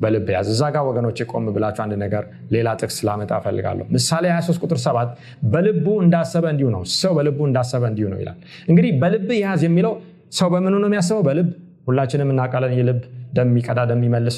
በልብ 0.00 0.28
ያዝ። 0.34 0.48
እዛ 0.54 0.62
ጋር 0.74 0.82
ወገኖች 0.88 1.18
ቆም 1.30 1.46
ብላችሁ 1.54 1.82
አንድ 1.84 1.94
ነገር 2.02 2.24
ሌላ 2.54 2.68
ጥቅስ 2.80 2.98
ላመጣ 3.08 3.30
እፈልጋለሁ። 3.40 3.86
ምሳሌ 3.96 4.24
23 4.32 4.64
ቁጥር 4.64 4.78
7 4.84 5.12
በልቡ 5.52 5.86
እንዳሰበ 6.04 6.44
እንዲሁ 6.54 6.68
ነው። 6.74 6.82
ሰው 6.98 7.14
በልቡ 7.18 7.38
እንዳሰበ 7.48 7.84
እንዲሁ 7.92 8.06
ነው 8.12 8.18
ይላል። 8.22 8.38
እንግዲህ 8.68 8.92
በልብ 9.02 9.30
ያዝ 9.40 9.62
የሚለው 9.68 9.94
ሰው 10.32 10.48
በምኑ 10.54 10.74
ነው 10.82 10.88
የሚያስበው? 10.90 11.22
በልብ። 11.28 11.48
ሁላችንም 11.86 12.30
እናውቃለን 12.32 12.72
የልብ 12.78 12.98
ደም 13.34 13.48
የሚቀዳ 13.52 13.80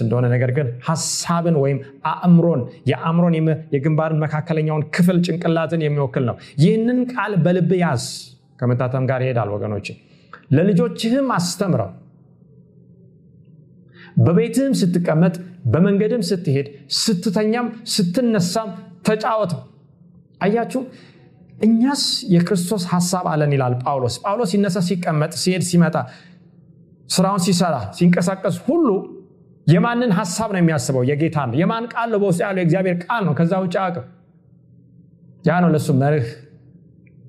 እንደሆነ። 0.01 0.27
ነገር 0.35 0.51
ግን 0.57 0.67
ሀሳብን 0.89 1.57
ወይም 1.63 1.79
አእምሮን 2.13 2.61
የአእምሮን 2.91 3.35
የግንባርን 3.75 4.21
መካከለኛውን 4.25 4.85
ክፍል 4.97 5.19
ጭንቅላትን 5.27 5.83
የሚወክል 5.87 6.25
ነው። 6.31 6.37
ይህንን 6.63 7.01
ቃል 7.13 7.35
በልብ 7.47 7.73
ያዝ። 7.83 8.05
ከመታተም 8.61 9.05
ጋር 9.11 9.21
ይሄዳል 9.25 9.51
ወገኖች 9.55 9.87
ለልጆችህም 10.51 11.29
አስተምረው። 11.33 11.91
በቤትህም 14.19 14.73
ስትቀመጥ 14.75 15.35
በመንገድም 15.65 16.23
ስትሄድ 16.29 16.67
ስትተኛም 16.99 17.67
ስትነሳም 17.95 18.71
ተጫወተው 19.07 19.61
አያችሁ 20.41 20.83
እኛስ 21.59 22.03
የክርስቶስ 22.35 22.85
ሀሳብ 22.93 23.25
አለን 23.33 23.53
ይላል 23.57 23.75
ጳውሎስ። 23.83 24.15
ጳውሎስ 24.23 24.51
ሲነሳ 24.53 24.79
ሲቀመጥ 24.87 25.33
ሲሄድ 25.43 25.65
ሲመጣ 25.71 25.97
ስራውን 27.09 27.43
ሲሰራ 27.47 27.77
ሲንቀሳቀስ 27.99 28.57
ሁሉ 28.67 28.89
የማንን 29.67 30.13
ሀሳብ 30.19 30.49
ነው 30.55 30.61
የሚያስበው? 30.63 31.03
የጌታ 31.11 31.39
ነው። 31.49 31.57
የማን 31.61 31.85
ቃል 31.93 32.09
ነው 32.13 32.19
በውስጥ 32.23 32.41
ያለው? 32.45 32.61
የእግዚአብሔር 32.63 32.97
ቃል 33.05 33.23
ነው። 33.29 33.35
ከዛ 33.39 33.53
ውጭ 33.65 33.75
አቅም 33.83 34.07
ያ 35.45 35.59
ነው 35.63 35.71
ለሱ 35.75 35.89
መርህ 36.01 36.29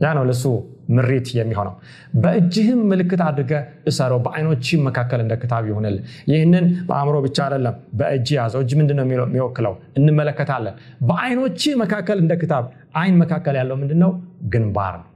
ያ 0.02 0.14
ነው 0.18 0.24
ለሱ 0.30 0.44
ምሪት 0.92 1.28
የሚሆነው። 1.38 1.74
በእጅህም 2.22 2.82
ምልክት 2.92 3.22
አድርገ 3.28 3.54
እሰረው 3.90 4.20
በአይኖች 4.26 4.68
መካከል 4.88 5.20
እንደ 5.24 5.34
ክታብ 5.42 5.64
ይሆንል 5.70 5.98
ይህንን 6.32 6.66
በአእምሮ 6.90 7.18
ብቻ 7.26 7.38
አይደለም 7.46 7.78
በእጅ 8.00 8.28
ያዘው። 8.38 8.62
እጅ 8.66 8.74
ምንድነው 8.80 9.06
የሚወክለው። 9.08 9.76
እንመለከታለን። 10.00 10.76
በአይኖች 11.08 11.62
መካከል 11.84 12.20
እንደ 12.24 12.36
ክታብ 12.42 12.66
አይን 12.96 13.18
መካከል 13.22 13.56
ያለው 13.62 13.78
ምንድነው? 13.82 14.12
ግንባር 14.48 14.94
ነው። 15.00 15.08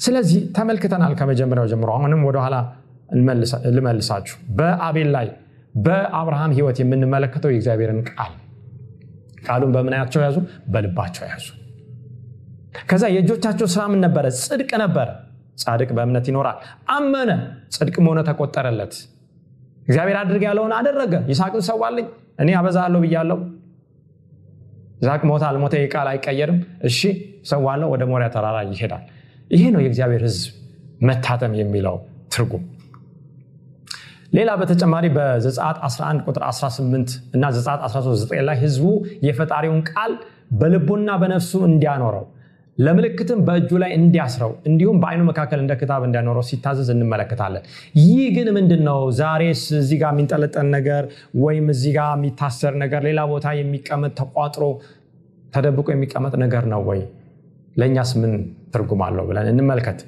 ስለዚህ 0.00 0.40
ተመልክተናል 0.56 1.12
ከመጀመሪያው 1.18 1.66
ጀምሮ። 1.72 1.90
አሁንም 1.96 2.22
ወደኋላ 2.28 2.56
ልመልሳችሁ። 3.70 4.36
በአቤል 4.58 5.10
ላይ 5.16 5.26
በአብርሃም 5.78 6.52
ህይወት 6.56 6.78
የምንመለከተው 6.82 7.52
የእግዚአብሔርን 7.52 8.00
ቃል። 8.10 8.32
ቃሉን 9.46 9.72
በምናያቸው 9.74 10.20
ያዙ? 10.24 10.36
በልባቸው 10.68 11.24
ያዙ 11.26 11.46
ከዛ 12.88 13.04
የእጆቻቸው 13.14 13.66
ስራ 13.72 13.82
ምን 13.90 14.00
ነበረ? 14.04 14.24
ጽድቅ 14.40 14.70
ነበረ 14.82 15.08
ጻድቅ 15.62 15.90
በእምነት 15.96 16.26
ይኖራል። 16.30 16.56
አመነ። 16.90 17.30
ጽድቅ 17.74 17.96
መሆነ 18.04 18.20
ተቆጠረለት። 18.28 18.94
እግዚአብሔር 19.86 20.16
አድርግ 20.20 20.42
ያለውን 20.48 20.72
አደረገ። 20.78 21.14
ይስሐቅን 21.30 21.62
ሰዋልኝ። 21.68 22.06
እኔ 22.40 22.50
አበዛለሁ 22.58 23.00
ብያለው 23.04 23.38
ይስሐቅ 25.00 25.22
ሞተ 25.30 25.42
አልሞተ 25.48 25.74
ቃል 25.92 26.08
አይቀየርም። 26.10 26.58
እሺ 26.88 26.98
ሰዋለው 27.44 27.88
ወደ 27.94 28.02
ሞሪያ 28.10 28.28
ተራራ 28.34 28.58
ይሄዳል። 28.68 29.02
ይሄ 29.50 29.62
ነው 29.74 29.80
የእግዚአብሔር 29.82 30.22
ህዝብ 30.28 30.44
መታተም 31.00 31.52
የሚለው 31.60 31.96
ትርጉም። 32.32 32.62
ሌላ 34.32 34.50
በተጨማሪ 34.60 35.06
በዘጻት 35.16 35.76
11 35.86 36.22
ቁጥር 36.28 36.42
18 36.48 37.10
እና 37.36 37.44
ዘጻት 37.56 37.80
13 37.88 38.32
ላይ 38.48 38.56
ህዝቡ 38.62 38.86
የፈጣሪውን 39.26 39.82
ቃል 39.90 40.12
በልቡና 40.60 41.10
በነፍሱ 41.22 41.52
እንዲያኖረው 41.68 42.24
ለምልክትም 42.78 43.40
በእጁ 43.46 43.70
ላይ 43.82 43.90
እንዲያስረው 43.96 44.52
እንዲሁም 44.68 44.96
በአይኑ 45.02 45.22
መካከል 45.28 45.58
እንደ 45.62 45.72
ክታብ 45.80 46.02
እንዲያኖረው 46.06 46.44
ሲታዘዝ 46.48 46.88
እንመለከታለን። 46.94 47.64
ይህ 48.02 48.24
ግን 48.36 48.48
ምንድን 48.56 48.82
ነው 48.88 48.98
ዛሬስ 49.20 49.62
እዚህ 49.80 49.98
ጋር 50.02 50.12
የሚንጠለጠል 50.14 50.66
ነገር 50.76 51.04
ወይም 51.42 51.68
እዚህ 51.74 51.92
ጋር 51.98 52.10
የሚታሰር 52.16 52.74
ነገር 52.82 53.02
ሌላ 53.08 53.22
ቦታ 53.32 53.54
የሚቀመጥ 53.60 54.12
ተቋጥሮ 54.20 54.64
ተደብቆ 55.52 55.88
የሚቀመጥ 55.94 56.34
ነገር 56.44 56.64
ነው 56.72 56.82
ወይ? 56.88 57.00
ለእኛስ 57.76 58.10
ምን 58.20 58.32
ትርጉም 58.74 59.02
አለው 59.06 59.24
ብለን 59.28 59.48
እንመልከት። 59.52 60.00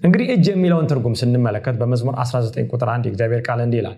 እንግዲህ 0.00 0.28
እጅ 0.34 0.46
የሚለውን 0.50 0.86
ትርጉም 0.90 1.14
ስንመለከት 1.20 1.76
በመዝሙር 1.80 2.14
19 2.22 2.70
ቁጥር 2.72 2.88
1 2.92 3.08
የእግዚአብሔር 3.08 3.42
ቃል 3.48 3.60
እንዲህ 3.64 3.80
ይላል 3.80 3.96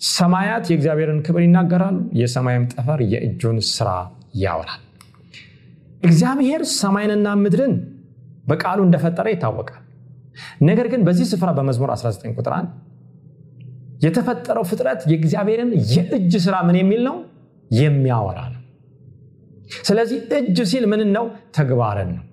ሰማያት 0.00 0.64
የእግዚአብሔርን 0.70 1.18
ክብር 1.26 1.42
ይናገራሉ፣ 1.44 1.96
የሰማይም 2.20 2.64
ጠፈር 2.72 3.00
የእጁን 3.12 3.58
ስራ 3.70 3.88
ያወራል። 4.42 4.80
እግዚአብሔር 6.02 6.62
ሰማይንና 6.76 7.28
ምድርን 7.42 7.74
በቃሉ 8.50 8.78
እንደፈጠረ 8.86 9.26
ይታወቃል። 9.32 9.82
ነገር 10.68 10.86
ግን 10.92 11.00
በዚህ 11.06 11.26
ስፍራ 11.32 11.50
በመዝሙር 11.56 11.90
19 11.94 12.38
ቁጥር 12.38 12.52
1 12.56 12.70
የተፈጠረው 14.04 14.64
ፍጥረት 14.70 15.00
የእግዚአብሔርን 15.10 15.70
የእጅ 15.90 16.32
ስራ 16.44 16.56
ምን 16.68 16.76
የሚል 16.80 17.00
ነው? 17.08 17.16
የሚያወራ 17.70 18.38
ነው። 18.46 18.62
ስለዚህ 19.88 20.18
እጅ 20.38 20.58
ሲል 20.70 20.84
ምን 20.92 21.02
ነው? 21.16 21.24
ተግባርን 21.56 22.10
ነው። 22.16 22.24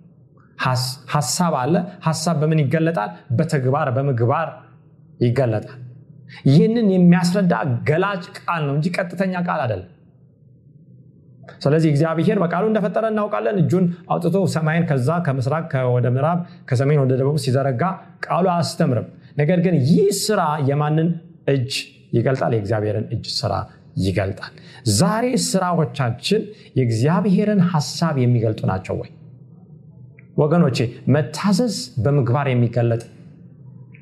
ሀሳብ 1.14 1.54
አለ። 1.62 1.76
ሀሳብ 2.08 2.36
በምን 2.42 2.62
ይገለጣል? 2.64 3.10
በተግባር 3.38 3.90
በምግባር 3.98 4.48
ይገለጣል። 5.20 5.82
ይህንን 6.50 6.88
የሚያስረዳ 6.94 7.54
ገላጭ 7.90 8.24
ቃል 8.40 8.62
ነው 8.68 8.74
እንጂ 8.78 8.88
ቀጥተኛ 8.98 9.34
ቃል 9.48 9.60
አይደለም። 9.66 9.92
ስለዚህ 11.63 11.89
እግዚአብሔር 11.94 12.38
በቃሉ 12.44 12.63
እንደፈጠረ 12.70 13.06
እናውቃለን። 13.12 13.58
እጁን 13.62 13.86
አውጥቶ 14.10 14.38
ሰማይን 14.54 14.86
ከዛ 14.89 15.10
ከምስራቅ 15.25 15.63
ወደ 15.96 16.08
ምዕራብ 16.16 16.39
ከሰሜን 16.70 17.01
ወደ 17.04 17.13
ደቡብ 17.22 17.38
ሲዘረጋ 17.46 17.84
ቃሉ 18.27 18.46
አያስተምርም። 18.54 19.08
ነገር 19.38 19.60
ግን 19.66 19.75
ይህ 19.89 20.08
ስራ 20.22 20.42
የማንን 20.70 21.10
እጅ 21.50 21.72
ይገልጣል? 22.13 22.51
የእግዚአብሔርን 22.56 23.06
እጅ 23.13 23.25
ስራ 23.38 23.54
ይገልጣል። 24.00 24.54
ዛሬ 24.98 25.25
ስራዎቻችን 25.48 26.42
የእግዚአብሔርን 26.77 27.62
ሀሳብ 27.72 28.16
የሚገልጡ 28.24 28.62
ናቸው 28.72 28.96
ወይ? 29.01 29.10
ወገኖቼ 30.38 30.77
መታዘዝ 31.13 31.75
በምግባር 32.04 32.48
የሚገለጥ 32.51 33.04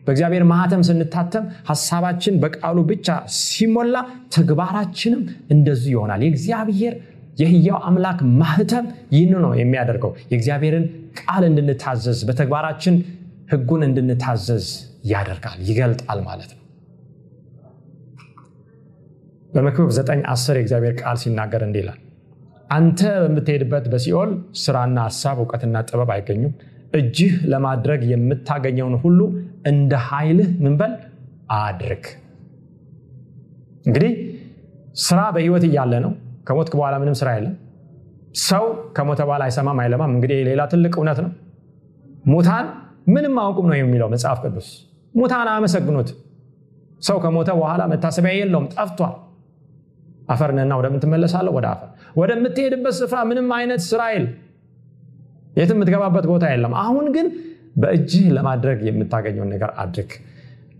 በእግዚአብሔር 0.05 0.43
ማህተም 0.49 0.81
ስንታተም 0.83 1.45
ሀሳባችን 1.69 2.33
በቃሉ 2.41 2.77
ብቻ 2.89 3.07
ሲሞላ 3.37 3.95
ተግባራችንም 4.35 5.21
እንደዚሁ 5.51 5.93
ይሆናል። 5.95 6.21
የእግዚአብሔር 6.25 6.93
የህያው 7.37 7.77
አምላክ 7.87 8.19
ማህተም 8.39 8.85
ይህን 9.13 9.33
ነው 9.45 9.51
የሚያደርገው። 9.59 10.11
የእግዚአብሔርን 10.31 10.85
ቃል 11.19 11.43
እንድንታዘዝ 11.49 12.19
በተግባራችን 12.27 12.95
ህጉን 13.51 13.81
እንድንታዘዝ 13.87 14.67
ያደርጋል፣ 15.09 15.59
ይገልጣል 15.67 16.19
ማለት 16.27 16.51
ነው። 16.53 16.61
በመክብብ 19.49 19.89
9 19.97 20.23
10 20.31 20.57
የእግዚአብሔር 20.57 20.93
ቃል 21.01 21.17
ሲናገር 21.21 21.61
እንዲህ 21.65 21.81
ይላል፣ 21.83 21.99
አንተ 22.69 23.01
በምትሄድበት 23.23 23.85
በሲኦል 23.91 24.31
ስራና 24.61 24.97
ሀሳብ 25.07 25.37
እውቀትና 25.41 25.83
ጥበብ 25.89 26.09
አይገኙም። 26.15 26.53
እጅህ 26.93 27.33
ለማድረግ 27.51 28.01
የምታገኘውን 28.11 28.95
ሁሉ 29.03 29.19
እንደ 29.67 29.93
ኃይልህ 30.07 30.49
ምንበል 30.63 30.93
አድርግ። 31.57 32.05
እንግዲህ 33.85 34.13
ስራ 35.01 35.19
በህይወት 35.35 35.63
እያለ 35.67 35.93
ነው። 36.05 36.11
ከሞትክ 36.47 36.73
በኋላ 36.79 36.95
ምንም 37.01 37.15
ስራ 37.19 37.29
የለም። 37.37 37.55
ሰው 38.43 38.63
ከሞተ 38.95 39.21
በኋላ 39.27 39.43
አይሰማም 39.47 39.77
አይለማም። 39.83 40.11
እንግዲህ 40.15 40.39
ሌላ 40.49 40.61
ትልቅ 40.71 40.93
እውነት 40.99 41.19
ነው። 41.25 41.31
ሙታን 42.25 42.65
ምንም 43.07 43.35
አያውቁም 43.39 43.67
ነው 43.71 43.77
የሚለው 43.79 44.07
መጽሐፍ 44.13 44.39
ቅዱስ። 44.45 44.67
ሙታን 45.13 45.47
አያመሰግኑት። 45.51 46.09
ሰው 47.01 47.17
ከሞተ 47.23 47.49
በኋላ 47.59 47.81
መታሰቢያ 47.91 48.33
የለውም፣ 48.35 48.67
ጠፍቷል። 48.73 49.13
አፈርንና 50.29 50.73
ወደምን 50.79 50.99
ትመለሳለህ? 51.03 51.53
ወደ 51.57 51.65
አፈር። 51.73 51.89
ወደምትሄድበት 52.15 52.95
ስፍራ 52.99 53.17
ምንም 53.29 53.49
አይነት 53.57 53.81
ስራ 53.89 54.01
የትም 55.55 55.75
የምትገባበት 55.75 56.25
ቦታ 56.31 56.45
የለም። 56.53 56.73
አሁን 56.81 57.05
ግን 57.15 57.27
በእጅህ 57.77 58.25
ለማድረግ 58.37 58.79
የምታገኘውን 58.87 59.49
ነገር 59.53 59.69
አድርግ። 59.83 60.11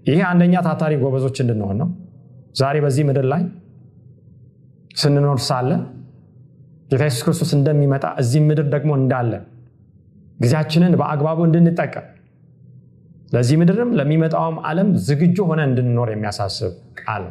ይሄ 0.05 0.17
አንደኛ 0.31 0.55
ታታሪ 0.65 0.93
ጎበዞች 1.03 1.37
እንድንሆን 1.43 1.77
ነው። 1.81 1.89
ዛሬ 2.55 2.75
በዚህ 2.83 3.03
ምድር 3.09 3.25
ላይ 3.31 3.41
ስንኖር 4.95 5.39
ሳለ 5.47 5.69
ጌታ 6.89 7.01
ኢየሱስ 7.03 7.23
ክርስቶስ 7.25 7.51
እንደሚመጣ 7.57 8.05
እዚህ 8.21 8.41
ምድር 8.47 8.67
ደግሞ 8.73 8.91
እንዳለ 8.99 9.31
ጊዜያችንን 10.39 10.93
በአግባቡ 10.99 11.39
እንድንጠቀም 11.47 12.05
ለዚህ 13.31 13.55
ምድርም 13.61 13.89
ለሚመጣውም 13.99 14.57
ዓለም 14.69 14.89
ዝግጁ 15.07 15.37
ሆነ 15.49 15.61
እንድንኖር 15.69 16.09
የሚያሳስብ 16.13 16.73
ቃል 17.01 17.23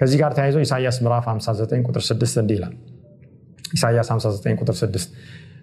ከዚህ 0.00 0.18
ጋር 0.20 0.32
ተያይዞ 0.36 0.58
ኢሳያስ 0.64 0.96
ምዕራፍ 1.04 1.26
59 1.32 1.82
ቁጥር 1.88 2.02
6 2.06 2.38
እንዲህ 2.42 2.56
ይላል። 2.58 2.74
ኢሳያስ 3.74 4.08
59 4.12 4.60
ቁጥር 4.62 4.76
6 4.78 5.10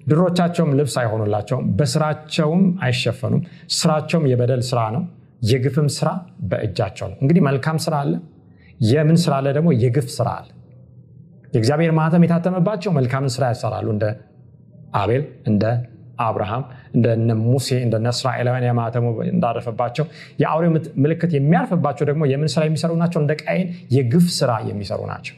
ድሮቻቸውም 0.08 0.72
ልብስ 0.80 0.96
አይሆኑላቸውም፣ 1.02 1.64
በስራቸውም 1.80 2.62
አይሸፈኑም። 2.86 3.42
ስራቸውም 3.78 4.26
የበደል 4.32 4.62
ስራ 4.70 4.82
ነው፣ 4.96 5.04
የግፍም 5.50 5.88
ስራ 5.98 6.10
በእጃቸው 6.52 7.08
ነው። 7.12 7.18
እንግዲህ 7.24 7.42
መልካም 7.50 7.80
ስራ 7.86 7.96
አለ፣ 8.04 8.14
የምን 8.84 9.18
ስራ 9.24 9.34
አለ 9.40 9.48
ደግሞ 9.58 9.70
የግፍ 9.84 10.08
ስራ 10.18 10.30
አለ። 10.40 10.48
የእግዚአብሔር 11.54 11.92
ማህተም 11.98 12.24
የታተመባቸው 12.26 12.92
መልካምን 12.98 13.32
ስራ 13.36 13.44
ያሰራሉ። 13.52 13.88
እንደ 13.96 14.06
አቤል፣ 14.96 15.24
እንደ 15.48 15.64
አብርሃም፣ 16.20 16.64
እንደነ 16.96 17.32
ሙሴ፣ 17.44 17.68
እንደነ 17.86 18.08
እስራኤላውያን 18.16 18.66
የማህተሙ 18.68 19.06
እንዳረፈባቸው 19.32 20.06
የአውሬው 20.42 20.72
ምልክት 21.04 21.32
የሚያርፍባቸው 21.38 22.06
ደግሞ 22.10 22.24
የምን 22.32 22.50
ስራ 22.54 22.64
የሚሰሩ 22.68 22.92
ናቸው? 23.02 23.20
እንደ 23.24 23.34
ቃየን 23.44 23.68
የግፍ 23.96 24.28
ስራ 24.40 24.52
የሚሰሩ 24.70 25.02
ናቸው። 25.12 25.36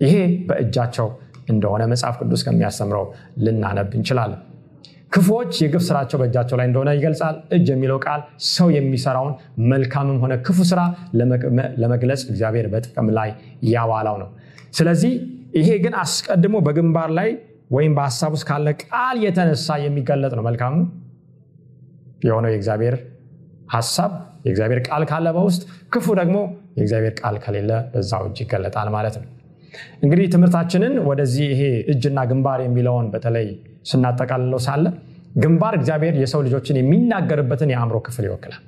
ይሄ 0.00 0.14
በእጃቸው 0.48 1.08
እንደሆነ 1.50 1.82
መጽሐፍ 1.92 2.14
ቅዱስ 2.20 2.42
ከሚያስተምረው 2.46 3.06
ልናነብ 3.44 3.90
እንችላለን። 3.98 4.40
ክፉዎች 5.12 5.52
የግፍ 5.62 5.82
ስራቸው 5.86 6.18
በእጃቸው 6.20 6.56
ላይ 6.58 6.66
እንደሆነ 6.68 6.90
ይገልጻል። 6.96 7.36
እጅ 7.56 7.68
የሚለው 7.72 7.98
ቃል 8.04 8.20
ሰው 8.50 8.68
የሚሰራውን 8.74 9.32
መልካምም 9.72 10.18
ሆነ 10.24 10.34
ክፉ 10.46 10.58
ስራ 10.70 10.80
ለመግለጽ 11.82 12.22
እግዚአብሔር 12.30 12.66
በጥቅም 12.74 13.08
ላይ 13.18 13.30
ያዋላው 13.70 14.18
ነው። 14.22 14.28
ስለዚህ 14.72 15.12
ይሄ 15.54 15.68
ግን 15.84 15.94
አስቀድሞ 16.00 16.56
በግንባር 16.66 17.10
ላይ 17.18 17.30
ወይም 17.70 17.92
በሀሳብ 17.96 18.30
ውስጥ 18.36 18.46
ካለ 18.48 18.68
ቃል 18.82 19.16
የተነሳ 19.24 19.76
የሚገለጥ 19.82 20.32
ነው። 20.38 20.44
መልካሙ 20.48 20.74
የሆነው 22.24 22.50
የእግዚአብሔር 22.52 22.96
ሀሳብ 23.74 24.12
የእግዚአብሔር 24.46 24.80
ቃል 24.88 25.02
ካለ 25.10 25.26
በውስጥ 25.36 25.62
ክፉ 25.92 26.06
ደግሞ 26.20 26.36
የእግዚአብሔር 26.78 27.14
ቃል 27.20 27.36
ከሌለ 27.44 27.70
በዛው 27.92 28.24
እጅ 28.28 28.38
ይገለጣል 28.44 28.88
ማለት 28.96 29.14
ነው። 29.20 29.28
እንግዲህ 30.04 30.26
ትምህርታችንን 30.32 30.94
ወደዚህ 31.08 31.46
ይሄ 31.52 31.62
እጅና 31.92 32.20
ግንባር 32.30 32.60
የሚለውን 32.64 33.06
በተለይ 33.12 33.46
ስናጠቃልለው 33.90 34.60
ሳለ 34.66 34.84
ግንባር 35.36 35.74
እግዚአብሔር 35.78 36.14
የሰው 36.22 36.40
ልጆችን 36.46 36.78
የሚናገርበትን 36.80 37.72
የአእምሮ 37.72 37.98
ክፍል 38.06 38.24
ይወክላል። 38.28 38.62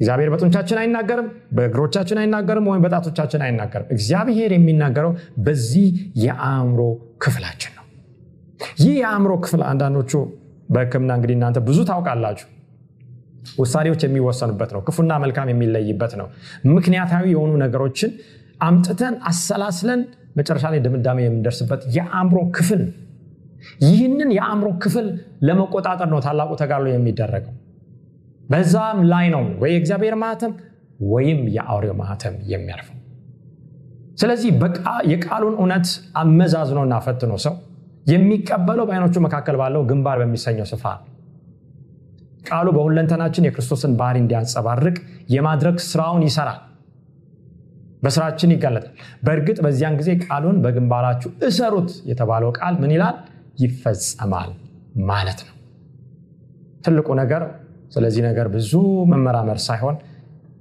እግዚአብሔር 0.00 0.28
በጡንቻችን 0.32 0.78
አይናገርም፣ 0.82 1.26
በእግሮቻችን 1.56 2.18
አይናገርም፣ 2.20 2.66
ወይም 2.70 2.82
በጣቶቻችን 2.84 3.42
አይናገርም። 3.46 3.88
እግዚአብሔር 3.94 4.50
የሚናገረው 4.54 5.12
በዚህ 5.46 5.88
የአእምሮ 6.24 6.80
ክፍላችን 7.24 7.72
ነው። 7.74 7.84
ይህ 8.80 8.94
የአእምሮ 9.00 9.32
ክፍል 9.44 9.62
አንዳንዶቹ 9.70 10.12
በሕክምና 10.68 11.10
እንግዲህ 11.18 11.36
እናንተ 11.38 11.58
ብዙ 11.68 11.78
ታውቃላችሁ፣ 11.90 12.48
ውሳኔዎች 13.58 14.00
የሚወሰኑበት 14.06 14.70
ነው። 14.74 14.80
ክፉና 14.86 15.12
መልካም 15.22 15.48
የሚለይበት 15.52 16.12
ነው። 16.20 16.26
ምክንያታዊ 16.72 17.24
የሆኑ 17.34 17.52
ነገሮችን 17.62 18.10
አምጥተን 18.60 19.14
አሰላስለን 19.30 20.00
መጨረሻ 20.36 20.64
ላይ 20.72 20.80
ድምዳሜ 20.84 21.18
የምንደርስበት 21.24 21.82
የአእምሮ 21.96 22.38
ክፍል 22.56 22.82
ይህንን 23.86 24.30
የአእምሮ 24.36 24.68
ክፍል 24.82 25.06
ለመቆጣጠር 25.46 26.08
ነው 26.12 26.20
ታላቁ 26.26 26.50
ተጋድሎ 26.60 26.86
የሚደረገው። 26.92 27.54
በዛም 28.50 28.98
ላይ 29.12 29.26
ነው 29.34 29.42
ወይ 29.60 29.70
የእግዚአብሔር 29.72 30.14
ማህተም 30.22 30.52
ወይም 31.10 31.40
የአውሬው 31.54 31.94
ማህተም 32.00 32.34
የሚያርፈው። 32.50 32.96
ስለዚህ 34.20 34.48
የቃሉን 35.10 35.54
እውነት 35.60 35.86
አመዛዝኖና 36.20 36.94
ፈትኖ 37.04 37.34
ሰው 37.44 37.54
የሚቀበለው 38.06 38.84
በዓይኖቹ 38.88 39.14
መካከል 39.26 39.56
ባለው 39.60 39.82
ግንባር 39.90 40.16
በሚሰኘው 40.20 40.66
ስፍራ 40.70 40.90
ነው። 40.98 41.06
ቃሉ 42.44 42.66
በሁለንተናችን 42.76 43.46
የክርስቶስን 43.46 43.92
ባህሪ 43.98 44.16
እንዲያንጸባርቅ 44.22 44.96
የማድረግ 45.34 45.76
ስራውን 45.88 46.22
ይሰራል። 46.26 46.60
በስራችን 48.02 48.52
ይገለጣል። 48.54 48.92
በእርግጥ 49.24 49.58
በዚያን 49.64 49.96
ጊዜ 50.00 50.10
ቃሉን 50.24 50.58
በግንባራችሁ 50.64 51.30
እሰሩት 51.48 51.90
የተባለው 52.10 52.50
ቃል 52.58 52.74
ምን 52.82 52.92
ይላል? 52.94 53.16
ይፈጸማል 53.58 54.50
ማለት 55.10 55.40
ነው። 55.46 55.54
ትልቁ 56.84 57.08
ነገር 57.20 57.42
ስለዚህ 57.90 58.22
ነገር 58.26 58.46
ብዙ 58.48 58.72
መመራመር 59.12 59.58
ሳይሆን 59.66 59.96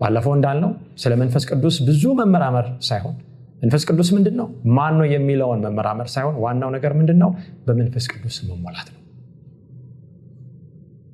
ባለፈው 0.02 0.34
እንዳልነው 0.38 0.72
ስለ 0.96 1.14
መንፈስ 1.22 1.44
ቅዱስ 1.50 1.76
ብዙ 1.88 2.04
መመራመር 2.20 2.68
ሳይሆን 2.82 3.16
መንፈስ 3.62 3.84
ቅዱስ 3.90 4.10
ምንድን 4.16 4.36
ነው 4.40 4.48
ማን 4.76 4.94
ነው 5.00 5.08
የሚለውን 5.14 5.60
መመራመር 5.66 6.08
ሳይሆን 6.08 6.36
ዋናው 6.44 6.70
ነገር 6.76 6.92
ምንድን 6.94 7.18
ነው? 7.24 7.30
በመንፈስ 7.68 8.06
ቅዱስ 8.14 8.36
መሞላት 8.50 8.90
ነው። 8.90 9.02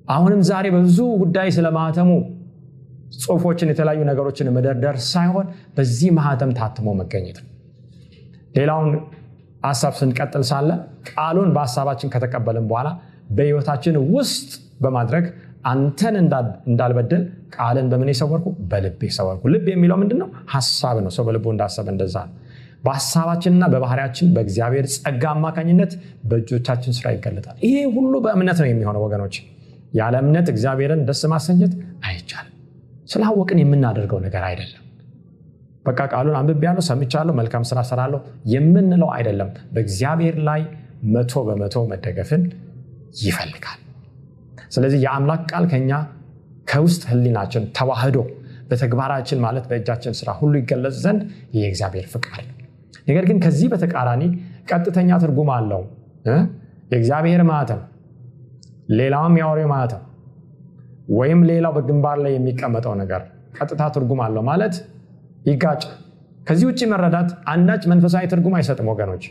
አሁንም 0.07 0.41
ዛሬ 0.49 0.65
በብዙ 0.69 0.99
ጉዳይ 1.21 1.47
ስለ 1.49 1.67
ማህተሙ 1.77 2.09
ጽሁፎችን 3.17 3.69
የተለያዩ 3.71 4.01
ነገሮችን 4.09 4.51
መደርደር 4.55 4.97
ሳይሆን 5.09 5.45
በዚህ 5.77 6.09
ማህተም 6.11 6.51
ታትሞ 6.51 6.87
መገኘት 7.01 7.37
ነው። 7.43 7.49
ሌላውን 8.55 8.89
ሀሳብ 9.65 9.93
ስንቀጥል 9.99 10.43
ሳለ 10.43 10.69
ቃሉን 11.09 11.49
በሀሳባችን 11.55 12.11
ከተቀበልን 12.13 12.65
በኋላ 12.69 12.89
በህይወታችን 13.29 13.95
ውስጥ 14.15 14.49
በማድረግ 14.81 15.25
አንተን 15.65 16.15
እንዳልበድል 16.19 17.21
ቃልን 17.55 17.87
በምን 17.91 18.09
የሰወርኩ? 18.11 18.47
በልቤ 18.71 19.01
ሰወርኩ። 19.15 19.43
ልብ 19.53 19.67
የሚለው 19.73 19.97
ምንድን 20.01 20.19
ነው 20.23 20.29
ሀሳብ 20.53 20.97
ነው። 21.05 21.11
ሰው 21.15 21.23
በልቡ 21.27 21.45
እንዳሰበ 21.53 21.87
እንደዛ 21.93 22.15
ነው። 22.27 22.35
በሀሳባችንና 22.83 23.65
በባህሪያችን 23.73 24.27
በእግዚአብሔር 24.35 24.85
ጸጋ 24.95 25.23
አማካኝነት 25.35 25.91
በእጆቻችን 26.29 26.93
ስራ 26.97 27.07
ይገለጣል። 27.15 27.55
ይሄ 27.65 27.77
ሁሉ 27.95 28.13
በእምነት 28.25 28.57
ነው 28.63 28.67
የሚሆነው 28.71 29.03
ወገኖች። 29.05 29.37
ያለ 29.93 30.15
እምነት 30.23 30.47
እግዚአብሔርን 30.53 31.01
ደስ 31.07 31.21
ማሰኘት 31.33 31.73
አይቻልም። 32.07 32.51
ስላወቅን 33.09 33.59
የምናደርገው 33.63 34.19
ነገር 34.25 34.43
አይደለም። 34.49 34.81
በቃ 35.85 35.99
ቃሉን 36.13 36.37
አንብቤያለሁ 36.39 36.83
ሰምቻለሁ 36.89 37.33
መልካም 37.39 37.65
ስራ 37.69 37.79
ሰራለሁ 37.89 38.19
የምንለው 38.53 39.09
አይደለም። 39.15 39.49
በእግዚአብሔር 39.73 40.37
ላይ 40.47 40.61
መቶ 41.13 41.43
በመቶ 41.47 41.85
መደገፍን 41.91 42.43
ይፈልጋል 43.21 43.79
ስለዚህ 44.71 44.99
የአምላክ 45.05 45.41
ቃል 45.51 45.65
ከኛ 45.71 45.91
ከውስጥ 46.67 47.03
ህሊናችን 47.09 47.63
ተዋህዶ 47.77 48.17
በተግባራችን 48.69 49.39
ማለት 49.43 49.65
በእጃችን 49.69 50.13
ስራ 50.19 50.29
ሁሉ 50.39 50.53
ይገለጽ 50.61 50.95
ዘንድ 51.03 51.21
የእግዚአብሔር 51.57 52.07
ፍቃድ 52.13 52.45
ነገር 53.07 53.23
ግን 53.29 53.37
ከዚህ 53.43 53.67
በተቃራኒ 53.73 54.23
ቀጥተኛ 54.69 55.17
ትርጉም 55.23 55.49
አለው። 55.55 55.81
የእግዚአብሔር 56.91 57.41
ማተም 57.49 57.81
ሌላውም 58.91 59.35
የአውሬ 59.39 59.61
ማተም 59.71 60.01
ወይም 61.11 61.39
ሌላው 61.49 61.71
በግንባር 61.75 62.17
ላይ 62.23 62.31
የሚቀመጠው 62.35 62.93
ነገር 63.01 63.21
ቀጥታ 63.57 63.83
ትርጉም 63.95 64.21
አለው 64.25 64.43
ማለት 64.49 64.75
ይጋጭ 65.45 65.83
ከዚህ 66.47 66.65
ውጭ 66.69 66.81
መረዳት 66.91 67.29
አንዳች 67.53 67.83
መንፈሳዊ 67.91 68.25
ትርጉም 68.31 68.55
አይሰጥም 68.57 68.87
ወገኖች 68.91 69.23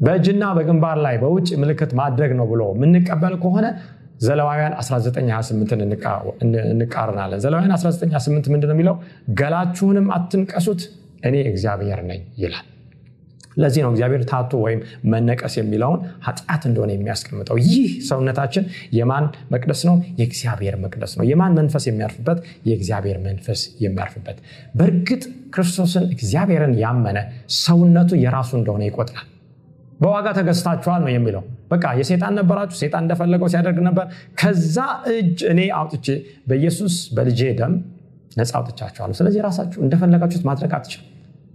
በእጅና 0.00 0.44
በግንባር 0.56 0.98
ላይ 1.04 1.16
በውጭ 1.22 1.48
ምልክት 1.62 1.92
ማድረግ 2.00 2.32
ነው 2.38 2.46
ብሎ 2.52 2.62
የምንቀበል 2.74 3.34
ከሆነ 3.42 3.66
ዘለዋውያን 4.24 4.74
1928 4.80 5.72
እንቃርናለን 6.72 7.40
ዘለዋውያን 7.44 7.72
1928 7.76 8.52
ምንድን 8.52 8.68
ነው 8.70 8.76
የሚለው? 8.76 8.94
ገላችሁንም 9.40 10.06
አትንቀሱት 10.16 10.82
እኔ 11.24 11.36
እግዚአብሔር 11.50 12.00
ነኝ 12.08 12.22
ይላል። 12.38 12.66
ለዚህ 13.56 13.80
ነው 13.84 13.90
እግዚአብሔር 13.92 14.22
ታቶ 14.30 14.52
ወይም 14.64 14.80
መነቀስ 15.12 15.54
የሚለውን 15.58 15.98
ኃጢአት 16.26 16.62
እንደሆነ 16.68 16.90
የሚያስቀምጠው። 16.94 17.56
ይህ 17.66 17.90
ሰውነታችን 18.08 18.64
የማን 18.98 19.24
መቅደስ 19.52 19.82
ነው? 19.88 19.94
የእግዚአብሔር 20.20 20.76
መቅደስ 20.84 21.12
ነው። 21.18 21.26
የማን 21.30 21.54
መንፈስ 21.60 21.86
የሚያርፍበት? 21.90 22.40
የእግዚአብሔር 22.66 23.20
መንፈስ 23.26 23.62
የሚያርፍበት። 23.84 24.38
በእርግጥ 24.74 25.22
ክርስቶስን 25.56 26.06
እግዚአብሔርን 26.14 26.74
ያመነ 26.82 27.18
ሰውነቱ 27.60 28.10
የራሱ 28.24 28.50
እንደሆነ 28.60 28.84
ይቆጥራል 28.90 29.28
በዋጋ 30.04 30.28
ተገዝታችኋል 30.36 31.00
ነው 31.04 31.10
የሚለው። 31.12 31.42
በቃ 31.70 31.84
የሴጣን 31.98 32.34
ነበራችሁ 32.38 32.76
ሴጣን 32.80 33.02
እንደፈለገው 33.04 33.48
ሲያደርግ 33.52 33.78
ነበር። 33.86 34.06
ከዛ 34.40 34.76
እጅ 35.14 35.38
እኔ 35.52 35.60
አውጥቼ 35.78 36.06
በኢየሱስ 36.48 36.96
በልጄ 37.16 37.50
ደም 37.60 37.74
ነፃ 38.36 38.52
አውጥቻችኋለሁ። 38.58 39.16
ስለዚህ 39.20 39.40
ራሳችሁ 39.46 39.78
እንደፈለጋችሁት 39.84 40.44
ማድረግ 40.48 40.72
አትችሉ 40.78 41.02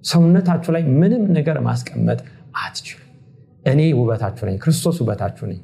ሰውነታችሁ 0.05 0.71
ላይ 0.75 0.83
ምንም 0.99 1.23
ነገር 1.37 1.57
ማስቀመጥ 1.65 2.19
አትችሉ 2.61 2.97
እኔ 3.65 3.81
ውበታችሁ 3.99 4.43
ነኝ 4.49 4.57
ክርስቶስ 4.63 4.97
ውበታችሁ 5.01 5.45
ነኝ 5.49 5.59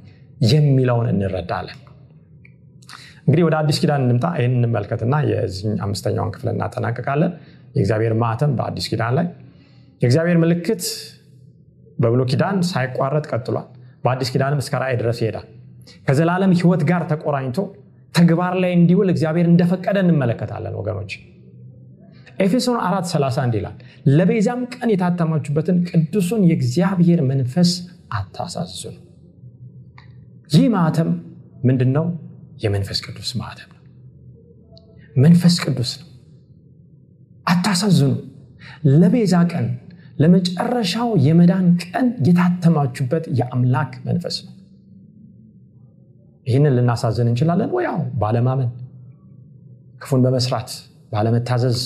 የሚለውን 0.48 1.08
እንረዳለን። 1.12 1.80
እንግዲህ 3.28 3.44
ወደ 3.48 3.56
አዲስ 3.60 3.78
ኪዳን 3.82 4.02
እንምጣ። 4.06 4.26
ይህን 4.40 4.56
እንመልከትና 4.60 5.16
የዚህ 5.30 5.70
አምስተኛውን 5.82 6.32
ክፍል 6.36 6.50
እናጠናቀቃለን 6.52 7.32
የእግዚአብሔር 7.76 8.14
ማተም 8.22 8.52
በአዲስ 8.58 8.88
ኪዳን 8.92 9.14
ላይ። 9.18 9.28
የእግዚአብሔር 10.02 10.38
ምልክት 10.44 10.84
በብሎ 11.98 12.22
ኪዳን 12.32 12.58
ሳይቋረጥ 12.70 13.26
ቀጥሏል። 13.32 13.68
በአዲስ 14.04 14.30
ኪዳንም 14.34 14.60
እስከ 14.64 14.74
ራእይ 14.82 14.98
ድረስ 15.02 15.20
ይሄዳል። 15.22 15.46
ከዘላለም 16.08 16.52
ህይወት 16.60 16.82
ጋር 16.90 17.02
ተቆራኝቶ 17.12 17.58
ተግባር 18.16 18.54
ላይ 18.64 18.72
እንዲውል 18.76 19.10
እግዚአብሔር 19.14 19.48
እንደፈቀደ 19.52 19.98
እንመለከታለን 20.04 20.76
ወገኖች። 20.80 21.14
ኤፌሶን 22.40 22.78
4 22.84 23.10
31 23.12 23.58
ይላል 23.60 23.76
ለቤዛም 24.12 24.62
ቀን 24.74 24.90
የታተማችሁበትን 24.94 25.78
ቅዱሱን 25.90 26.42
የእግዚአብሔር 26.50 27.20
መንፈስ 27.30 27.72
አታሳዝኑ 28.14 28.96
ይህ 30.52 30.66
ማተም 30.74 31.10
ምንድን 31.66 31.92
ነው 31.96 32.06
የመንፈስ 32.64 33.00
ቅዱስ 33.06 33.30
ማተም 33.40 33.70
ነው። 33.72 33.82
መንፈስ 35.16 35.56
ቅዱስ 35.64 35.92
ነው። 36.02 36.10
አታሳዝኑ። 37.48 38.14
ለቤዛ 38.94 39.36
ቀን 39.52 39.66
ለመጨረሻው 40.16 41.10
የመዳን 41.26 41.66
ቀን 41.86 42.08
የታተማችሁበት 42.28 43.26
የአምላክ 43.40 43.92
መንፈስ 44.06 44.36
ነው። 44.46 44.52
ይህንን 46.48 46.74
ልናሳዝን 46.78 47.30
እንችላለን 47.32 47.70
ወያው 47.78 48.00
ባለማመን 48.22 48.70
ክፉን 50.02 50.22
በመስራት 50.26 50.70
ባለመታዘዝ 51.12 51.80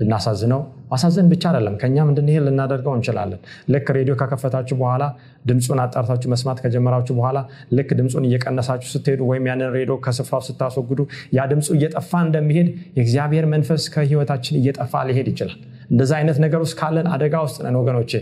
ልናሳዝነው 0.00 0.60
ማሳዘን 0.90 1.26
ብቻ 1.32 1.42
አይደለም። 1.50 1.74
ከእኛም 1.80 2.08
እንድንሄድ 2.12 2.42
ልናደርገው 2.46 2.94
እንችላለን። 2.96 3.40
ልክ 3.72 3.88
ሬዲዮ 3.96 4.14
ከከፈታችሁ 4.20 4.76
በኋላ 4.80 5.04
ድምፁን 5.46 5.80
አጣርታችሁ 5.84 6.28
መስማት 6.32 6.58
ከጀመራችሁ 6.64 7.14
በኋላ 7.18 7.38
ልክ 7.76 7.90
ድምፁን 8.00 8.24
እየቀነሳችሁ 8.28 8.88
ስትሄዱ 8.94 9.20
ወይም 9.30 9.46
ያንን 9.50 9.72
ሬዲዮ 9.76 9.96
ከስፍራው 10.06 10.42
ስታስወግዱ 10.48 11.00
ያ 11.36 11.46
ድምፁ 11.52 11.68
እየጠፋ 11.78 12.12
እንደሚሄድ 12.26 12.68
የእግዚአብሔር 12.98 13.46
መንፈስ 13.54 13.84
ከህይወታችን 13.94 14.56
እየጠፋ 14.60 15.02
ሊሄድ 15.10 15.28
ይችላል። 15.32 15.58
እንደዚ 15.90 16.10
አይነት 16.18 16.38
ነገር 16.44 16.60
ውስጥ 16.64 16.76
ካለን 16.80 17.06
አደጋ 17.14 17.36
ውስጥ 17.46 17.58
ነን 17.64 17.76
ወገኖቼ። 17.80 18.12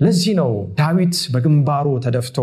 ለዚህ 0.00 0.32
ነው 0.40 0.50
ዳዊት 0.80 1.18
በግንባሩ 1.34 1.86
ተደፍቶ 2.04 2.38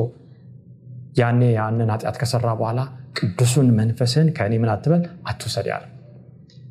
ያኔ 1.17 1.41
ያንን 1.57 1.89
ኃጢአት 1.93 2.15
ከሰራ 2.21 2.47
በኋላ 2.59 2.79
ቅዱሱን 3.17 3.67
መንፈስን 3.77 4.27
ከእኔ 4.37 4.53
ምን 4.61 4.69
አትበል? 4.73 5.01
አትውሰድ 5.29 5.67
ያለ 5.71 5.83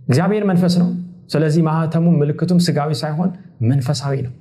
እግዚአብሔር 0.08 0.44
መንፈስ 0.50 0.74
ነው 0.80 0.88
ስለዚህ 1.32 1.62
ማህተሙ 1.68 2.06
ምልክቱም 2.20 2.60
ስጋዊ 2.66 2.92
ሳይሆን 3.00 3.30
መንፈሳዊ 3.64 4.14
ነው። 4.26 4.32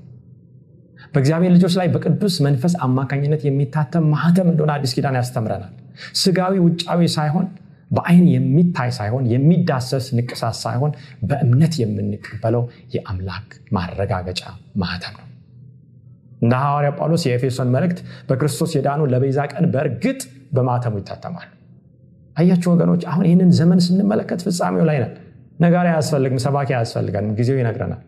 በእግዚአብሔር 1.14 1.52
ልጆች 1.56 1.74
ላይ 1.80 1.88
በቅዱስ 1.88 2.36
መንፈስ 2.46 2.74
አማካኝነት 2.86 3.42
የሚታተም 3.48 4.06
ማህተም 4.14 4.48
እንደሆነ 4.52 4.72
አዲስ 4.76 4.92
ኪዳን 4.98 5.18
ያስተምረናል። 5.20 5.74
ስጋዊ 6.22 6.54
ውጫዊ 6.66 7.02
ሳይሆን 7.16 7.48
በአይን 7.92 8.26
የሚታይ 8.34 8.90
ሳይሆን 8.98 9.24
የሚዳሰስ 9.32 10.06
ንቅሳት 10.18 10.56
ሳይሆን 10.62 10.92
በእምነት 11.30 11.74
የምንቀበለው 11.82 12.64
የአምላክ 12.96 13.48
ማረጋገጫ 13.72 14.42
ማህተም 14.76 15.16
ነው። 15.20 15.28
እንደ 16.42 16.54
ሐዋርያ 16.62 16.92
ጳውሎስ 17.00 17.24
የኤፌሶን 17.28 17.72
መልእክት 17.76 18.00
በክርስቶስ 18.30 18.72
የዳኑ 18.78 19.02
ለቤዛ 19.12 19.40
ቀን 19.52 19.66
በእርግጥ 19.74 20.22
በማተሙ 20.56 20.94
ይታተማሉ። 21.02 21.50
አያችሁ 22.38 22.70
ወገኖች 22.74 23.04
አሁን 23.12 23.26
ይህንን 23.28 23.52
ዘመን 23.58 23.80
ስንመለከት 23.86 24.40
ፍጻሜው 24.46 24.86
ላይ 24.90 24.98
ነን 25.04 25.14
ነጋሪ 25.62 25.88
አያስፈልግም 25.92 26.40
ሰባኪ 26.46 26.70
አያስፈልገንም 26.76 27.36
ጊዜው 27.40 27.60
ይነግረናል። 27.62 28.02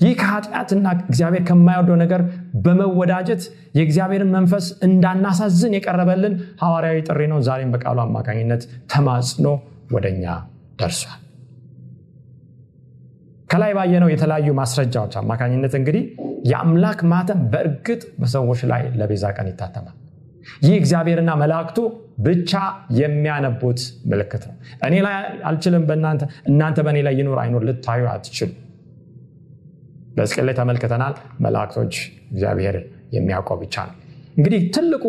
ይህ 0.00 0.14
ከኃጢአትና 0.20 0.86
እግዚአብሔር 1.04 1.42
ከማይወደው 1.48 1.96
ነገር 2.02 2.22
በመወዳጀት 2.64 3.42
የእግዚአብሔርን 3.78 4.30
መንፈስ 4.36 4.66
እንዳናሳዝን 4.86 5.74
የቀረበልን 5.76 6.34
ሐዋርያዊ 6.62 6.98
ጥሪ 7.08 7.20
ነው። 7.32 7.40
ዛሬም 7.48 7.72
በቃሉ 7.74 7.98
አማካኝነት 8.04 8.62
ተማጽኖ 8.92 9.46
ወደኛ 9.94 10.24
ደርሷል። 10.80 11.20
ከላይ 13.50 13.72
ባየነው 13.76 14.08
የተለያዩ 14.12 14.50
ማስረጃዎች 14.58 15.12
አማካኝነት 15.20 15.74
እንግዲህ 15.78 16.04
የአምላክ 16.50 17.00
ማተም 17.10 17.42
በእርግጥ 17.52 18.02
በሰዎች 18.20 18.62
ላይ 18.70 18.82
ለቤዛ 18.98 19.24
ቀን 19.36 19.48
ይታተማል 19.50 19.96
ይህ 20.64 20.74
እግዚአብሔርና 20.80 21.30
መላእክቱ 21.40 21.78
ብቻ 22.24 22.52
የሚያነቡት 22.98 23.80
ምልክት 24.10 24.42
ነው። 24.48 24.54
እኔ 24.86 24.94
ላይ 25.06 25.14
አልችልም 25.48 25.84
በእናንተ 25.88 26.22
እናንተ 26.50 26.78
በእኔ 26.86 26.98
ላይ 27.06 27.14
ይኖር 27.20 27.38
አይኖር 27.44 27.64
ልታዩ 27.68 28.02
አትችሉ። 28.12 28.50
በስቅል 30.16 30.44
ላይ 30.48 30.54
ተመልክተናል 30.58 31.14
መላእክቶች 31.44 31.94
እግዚአብሔር 32.32 32.76
የሚያውቀው 33.14 33.56
ብቻ 33.62 33.74
ነው። 33.88 33.94
እንግዲህ 34.36 34.60
ትልቁ 34.74 35.04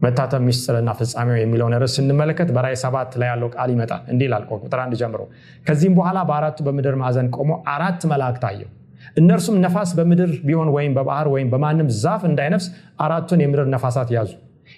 የመታተም 0.00 0.42
ሚስጥርና 0.48 0.90
ፍጻሜው 0.98 1.36
የሚለውን 1.38 1.74
ርዕስ 1.82 1.94
ስንመለከት 1.98 2.48
በራይ 2.56 2.74
ሰባት 2.82 3.12
ላይ 3.20 3.28
ያለው 3.32 3.48
ቃል 3.54 3.70
ይመጣል። 3.74 4.02
እንዲህ 4.12 4.28
ላል 4.32 4.44
ቁጥር 4.56 4.80
አንድ 4.82 4.94
ጀምሮ 5.00 5.20
ከዚህም 5.66 5.94
በኋላ 5.98 6.18
በአራቱ 6.28 6.58
በምድር 6.66 6.96
ማዕዘን 7.02 7.28
ቆሞ 7.36 7.50
አራት 7.74 8.02
መላእክት 8.12 8.44
አየው 8.50 8.70
እነርሱም 9.16 9.56
ነፋስ 9.64 9.90
በምድር 9.98 10.30
ቢሆን 10.46 10.68
ወይም 10.76 10.92
በባህር 10.96 11.28
ወይም 11.34 11.48
በማንም 11.52 11.88
ዛፍ 12.02 12.22
እንዳይነፍስ 12.28 12.66
አራቱን 13.04 13.42
የምድር 13.44 13.66
ነፋሳት 13.74 14.08
ያዙ። 14.16 14.30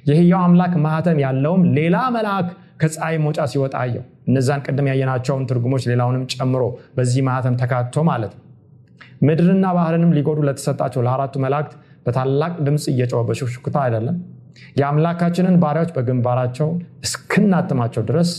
የህያው 0.06 0.40
አምላክ 0.46 0.72
ማህተም 0.84 1.18
ያለውም 1.24 1.62
ሌላ 1.76 1.96
መልአክ 2.16 2.48
ከፀሐይ 2.80 3.16
መውጫ 3.24 3.40
ሲወጣ 3.52 3.74
አየው። 3.82 4.04
እነዛን 4.28 4.62
ቅድም 4.66 4.86
ያየናቸውን 4.90 5.44
ትርጉሞች 5.50 5.84
ሌላውንም 5.90 6.24
ጨምሮ 6.34 6.62
በዚህ 6.96 7.22
ማህተም 7.28 7.54
ተካቶ 7.60 8.04
ማለት 8.10 8.32
ነው። 8.36 8.42
ምድርና 9.22 9.66
ባህርንም 9.76 10.10
ሊጎዱ 10.16 10.40
ለተሰጣቸው 10.48 11.02
ለአራቱ 11.06 11.34
መላእክት 11.44 11.74
በታላቅ 12.06 12.52
ድምፅ 12.66 12.84
እየጨወ 12.92 13.20
በሹክሹክታ 13.28 13.76
አይደለም። 13.84 14.16
የአምላካችንን 14.80 15.56
ባሪያዎች 15.62 15.90
በግንባራቸው 15.96 16.68
እስክናትማቸው 17.06 18.02
ድረስ 18.10 18.30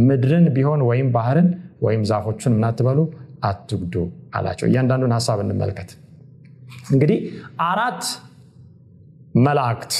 ምድርን 0.00 0.46
ቢሆን 0.56 0.80
ወይም 0.88 1.08
ባህርን 1.16 1.48
ወይም 1.82 2.02
ዛፎቹን 2.10 2.54
ምናትበሉ 2.56 2.98
አትጉዱ 3.44 3.94
አላቸው። 4.34 4.66
እያንዳንዱን 4.68 5.14
ሀሳብ 5.16 5.38
እንመልከት። 5.44 5.90
እንግዲህ 6.92 7.18
አራት 7.68 8.02
መላእክት 9.40 9.94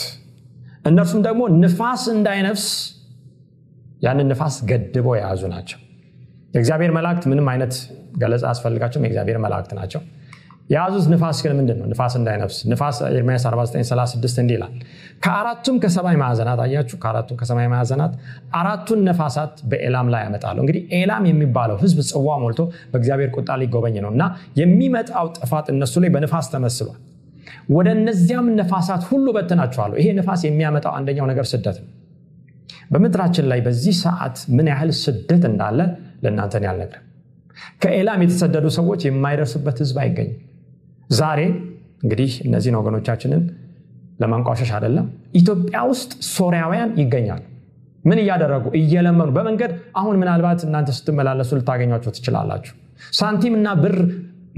እነርሱም 0.86 1.20
ደግሞ 1.26 1.42
ንፋስ 1.60 2.02
እንዳይነፍስ 2.14 2.66
ያንን 4.04 4.26
ንፋስ 4.32 4.56
ገድበው 4.70 5.14
የያዙ 5.16 5.42
ናቸው። 5.52 5.78
የእግዚአብሔር 6.54 6.92
መላእክት 6.96 7.24
ምንም 7.30 7.46
አይነት 7.52 7.74
ገለጻ 8.18 8.44
አስፈልጋቸውም። 8.50 9.04
የእግዚአብሔር 9.06 9.38
መላእክት 9.44 9.72
ናቸው 9.78 10.00
የያዙት 10.70 11.06
ንፋስ 11.12 11.38
ግን 11.44 11.52
ምንድን 11.58 11.76
ነው 11.80 11.86
ንፋስ 11.90 12.14
እንዳይነፍስ። 12.18 12.58
ንፋስ 12.70 12.98
ኤርሚያስ 13.10 13.42
4936 13.48 14.38
እንዲህ 14.42 14.54
ይላል። 14.56 14.72
ከአራቱም 15.24 15.76
ከሰማይ 15.82 16.16
ማዕዘናት 16.22 16.60
አያችሁ? 16.64 16.96
ከአራቱም 17.02 17.36
ከሰማይ 17.40 17.66
ማዕዘናት 17.72 18.12
አራቱን 18.60 19.00
ነፋሳት 19.08 19.54
በኤላም 19.70 20.08
ላይ 20.14 20.22
ያመጣለሁ 20.26 20.60
እንግዲህ 20.64 20.82
ኤላም 20.98 21.24
የሚባለው 21.30 21.76
ህዝብ 21.82 21.98
ጽዋ 22.10 22.36
ሞልቶ 22.42 22.60
በእግዚአብሔር 22.92 23.30
ቁጣ 23.36 23.50
ሊጎበኝ 23.62 23.98
ነው 24.04 24.12
እና 24.14 24.24
የሚመጣው 24.60 25.28
ጥፋት 25.38 25.68
እነሱ 25.74 25.94
ላይ 26.04 26.12
በንፋስ 26.16 26.48
ተመስሏል። 26.54 26.98
ወደ 27.74 27.88
እነዚያም 27.98 28.48
ነፋሳት 28.58 29.02
ሁሉ 29.10 29.26
በትናቸዋለሁ 29.36 29.96
ይሄ 30.00 30.08
ንፋስ 30.18 30.40
የሚያመጣው 30.48 30.92
አንደኛው 30.98 31.28
ነገር 31.32 31.46
ስደት 31.52 31.76
ነው። 31.82 31.90
በምድራችን 32.92 33.46
ላይ 33.50 33.60
በዚህ 33.66 33.94
ሰዓት 34.02 34.38
ምን 34.56 34.66
ያህል 34.72 34.90
ስደት 35.02 35.44
እንዳለ 35.50 35.78
ለእናንተን 36.24 36.64
ያልነግርም 36.68 37.04
ከኤላም 37.82 38.20
የተሰደዱ 38.24 38.66
ሰዎች 38.76 39.00
የማይደርሱበት 39.06 39.76
ህዝብ 39.82 39.96
አይገኝም 40.02 40.40
ዛሬ 41.10 41.40
እንግዲህ 42.02 42.30
እነዚህን 42.46 42.76
ወገኖቻችንን 42.80 43.42
ለማንቋሸሽ 44.20 44.70
አይደለም 44.76 45.06
ኢትዮጵያ 45.34 45.78
ውስጥ 45.90 46.12
ሶሪያውያን 46.30 46.90
ይገኛሉ። 47.00 47.42
ምን 48.04 48.18
እያደረጉ 48.22 48.64
እየለመኑ 48.78 49.28
በመንገድ 49.36 49.70
አሁን 50.00 50.16
ምናልባት 50.22 50.60
እናንተ 50.66 50.90
ስትመላለሱ 50.96 51.50
ልታገኟቸው 51.58 52.12
ትችላላችሁ። 52.16 52.74
ሳንቲም 53.18 53.54
እና 53.58 53.68
ብር 53.82 53.96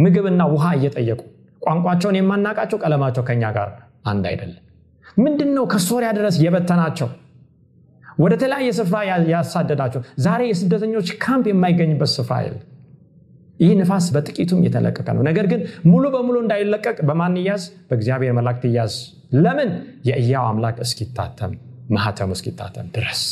ምግብና 0.05 0.43
ውሃ 0.53 0.65
እየጠየቁ 0.79 1.21
ቋንቋቸውን 1.63 2.17
የማናቃቸው 2.19 2.79
ቀለማቸው 2.83 3.23
ከኛ 3.29 3.45
ጋር 3.57 3.69
አንድ 4.05 4.25
አይደለም። 4.31 4.63
ምንድን 5.17 5.51
ነው 5.57 5.65
ከሶሪያ 5.73 6.09
ድረስ 6.19 6.37
የበተናቸው? 6.45 7.09
ወደ 8.19 8.33
ተለያየ 8.43 8.71
ስፍራ 8.79 8.99
ያሳደዳቸው? 9.33 10.01
ዛሬ 10.19 10.41
የስደተኞች 10.51 11.09
ካምፕ 11.25 11.47
የማይገኝበት 11.51 12.11
ስፍራ 12.15 12.37
የለም 12.45 12.63
ይህ 13.61 13.73
ንፋስ 13.79 14.07
በጥቂቱም 14.15 14.61
የተለቀቀ 14.67 15.09
ነው። 15.17 15.23
ነገር 15.29 15.47
ግን 15.53 15.61
ሙሉ 15.87 16.05
በሙሉ 16.15 16.37
እንዳይለቀቅ 16.45 16.99
በማን 17.09 17.37
ያዝ 17.47 17.65
በእግዚአብሔር 17.89 18.35
መላእክት 18.39 18.65
ያዝ 18.77 18.95
ለምን? 19.39 19.71
የእያው 20.09 20.47
አምላክ 20.51 20.79
እስኪታተም 20.85 21.53
ማህተሙ 21.91 22.31
እስኪታተም 22.37 22.87
ድረስ። 22.97 23.23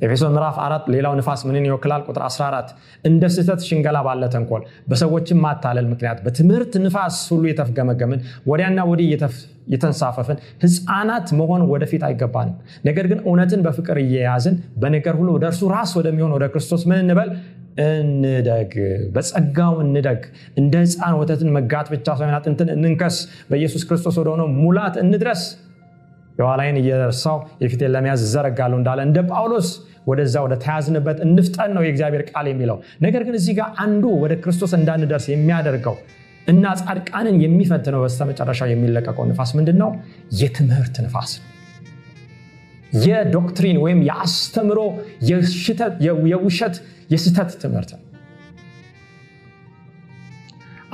ኤፌሶን 0.00 0.32
ምዕራፍ 0.34 0.56
አራት 0.64 0.84
ሌላው 0.92 1.14
ንፋስ 1.18 1.40
ምንን 1.48 1.64
ይወክላል? 1.68 2.02
ቁጥር 2.08 2.22
14 2.26 2.68
እንደ 3.04 3.22
ስህተት 3.34 3.60
ሽንገላ 3.68 3.98
ባለ 4.06 4.22
ተንኮል 4.34 4.62
በሰዎችም 4.90 5.38
ማታለል 5.44 5.86
ምክንያት 5.92 6.18
በትምህርት 6.24 6.72
ንፋስ 6.84 7.16
ሁሉ 7.32 7.44
የተፍገመገምን 7.50 8.20
ወዲያና 8.50 8.80
ወዲህ 8.90 9.08
የተንሳፈፍን 9.72 10.38
ህፃናት 10.62 11.28
መሆን 11.40 11.62
ወደፊት 11.72 12.02
አይገባንም። 12.08 12.56
ነገር 12.88 13.06
ግን 13.10 13.20
እውነትን 13.26 13.62
በፍቅር 13.66 13.98
እየያዝን 14.04 14.54
በነገር 14.82 15.16
ሁሉ 15.20 15.28
ወደ 15.36 15.46
እርሱ 15.50 15.62
ራስ 15.74 15.92
ወደሚሆን 16.00 16.32
ወደ 16.36 16.46
ክርስቶስ 16.54 16.84
ምን 16.90 17.00
እንበል 17.04 17.30
እንደግ 17.80 18.72
በጸጋው 19.14 19.74
እንደግ 19.84 20.20
እንደ 20.60 20.74
ህፃን 20.84 21.14
ወተትን 21.20 21.50
መጋት 21.56 21.88
ብቻ 21.94 22.06
ሳይሆን 22.18 22.36
አጥንትን 22.38 22.70
እንንከስ 22.74 23.16
በኢየሱስ 23.50 23.82
ክርስቶስ 23.88 24.16
ወደሆነው 24.20 24.48
ሙላት 24.58 24.96
እንድረስ። 25.04 25.42
የኋላይን 26.38 26.76
እየረሳው 26.80 27.38
የፊቴን 27.62 27.92
ለመያዝ 27.94 28.20
እዘረጋለሁ 28.26 28.76
እንዳለ 28.80 29.00
እንደ 29.06 29.20
ጳውሎስ 29.30 29.68
ወደዛ 30.06 30.36
ወደ 30.44 30.54
ተያዝንበት 30.62 31.18
እንፍጠን 31.26 31.70
ነው 31.76 31.82
የእግዚአብሔር 31.84 32.22
ቃል 32.30 32.46
የሚለው። 32.50 32.76
ነገር 33.00 33.22
ግን 33.26 33.34
እዚህ 33.40 33.54
ጋር 33.58 33.68
አንዱ 33.84 34.04
ወደ 34.22 34.34
ክርስቶስ 34.44 34.72
እንዳንደርስ 34.78 35.26
የሚያደርገው 35.32 35.96
እና 36.46 36.66
ጻድቃንን 36.80 37.36
የሚፈትነው 37.42 38.00
በስተመጨረሻው 38.04 38.68
የሚለቀቀው 38.70 39.24
ንፋስ 39.30 39.50
ምንድን 39.58 39.76
ነው 39.82 39.90
የትምህርት 40.40 40.96
ንፋስ 41.04 41.32
የዶክትሪን 43.00 43.78
ወይም 43.82 44.00
የአስተምሮ 44.06 44.78
የውሸት 46.30 46.76
የስተት 47.10 47.50
ትምህርት 47.62 47.90
ነው። 47.94 48.04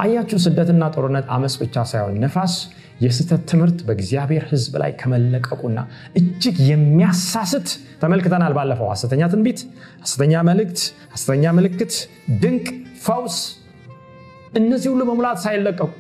አያችሁ 0.02 0.38
ስደትና 0.44 0.84
ጦርነት 0.94 1.26
አመፅ 1.34 1.54
ብቻ 1.60 1.84
ሳይሆን 1.90 2.16
ነፋስ 2.24 2.54
የስተት 3.00 3.42
ትምህርት 3.50 3.78
በእግዚአብሔር 3.86 4.44
ህዝብ 4.50 4.74
ላይ 4.82 4.90
ከመለቀቁና 5.00 5.78
እጅግ 6.20 6.56
የሚያሳስት 6.70 7.68
ተመልክተናል 8.02 8.52
ባለፈው። 8.58 8.88
ሐሰተኛ 8.92 9.22
ትንቢት 9.32 9.60
ሐሰተኛ 10.02 10.42
መልእክት 10.48 10.80
ሐሰተኛ 11.14 11.52
ምልክት 11.58 11.94
ድንቅ 12.42 12.66
ፈውስ 13.06 13.38
እነዚህ 14.60 14.88
ሁሉ 14.92 15.02
በሙላት 15.08 15.40
ሳይለቀቁ 15.44 15.90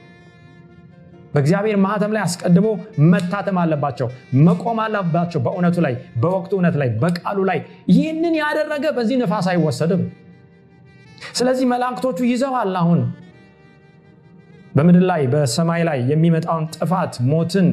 በእግዚአብሔር 1.36 1.76
ማህተም 1.82 2.12
ላይ 2.14 2.22
አስቀድሞ 2.26 2.66
መታተም 3.06 3.56
አለባቸው 3.62 4.08
መቆም 4.44 4.78
አለባቸው። 4.84 5.40
በእውነቱ 5.46 5.76
ላይ 5.86 5.94
በወቅቱ 6.22 6.52
እውነት 6.56 6.76
ላይ 6.82 6.88
በቃሉ 7.02 7.38
ላይ 7.50 7.58
ይህንን 7.92 8.34
ያደረገ 8.40 8.84
በዚህ 8.96 9.16
ነፋስ 9.22 9.48
አይወሰድም። 9.52 10.02
ስለዚህ 11.38 11.66
መላእክቶቹ 11.72 12.18
ይዘዋል 12.30 12.72
አሁን። 12.80 13.00
በምድር 14.74 15.04
ላይ 15.10 15.22
በሰማይ 15.32 15.82
ላይ 15.88 16.00
የሚመጣውን 16.10 16.64
ጥፋት 16.76 17.14
ሞትን 17.28 17.68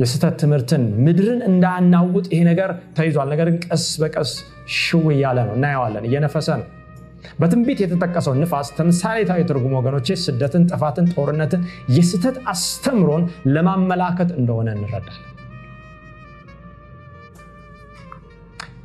የስተት 0.00 0.34
ትምህርትን 0.40 0.82
ምድርን 1.04 1.40
እንዳናውጥ 1.48 2.26
ይሄ 2.32 2.40
ነገር 2.50 2.70
ተይዟል። 2.96 3.28
ነገር 3.32 3.48
ቀስ 3.66 3.86
በቀስ 4.02 4.32
ሽው 4.78 5.06
እያለ 5.14 5.38
ነው። 5.48 5.54
እናየዋለን። 5.58 6.04
እየነፈሰ 6.08 6.48
ነው 6.60 6.66
በትንቢት 7.40 7.78
የተጠቀሰው 7.82 8.34
ንፋስ 8.40 8.68
ተምሳሌታዊ 8.76 9.40
ትርጉም 9.48 9.74
ወገኖቼ 9.78 10.16
ስደትን 10.24 10.64
ጥፋትን 10.70 11.06
ጦርነትን 11.14 11.62
የስተት 11.96 12.36
አስተምሮን 12.52 13.24
ለማመላከት 13.54 14.32
እንደሆነ 14.40 14.68
እንረዳለን። 14.76 15.24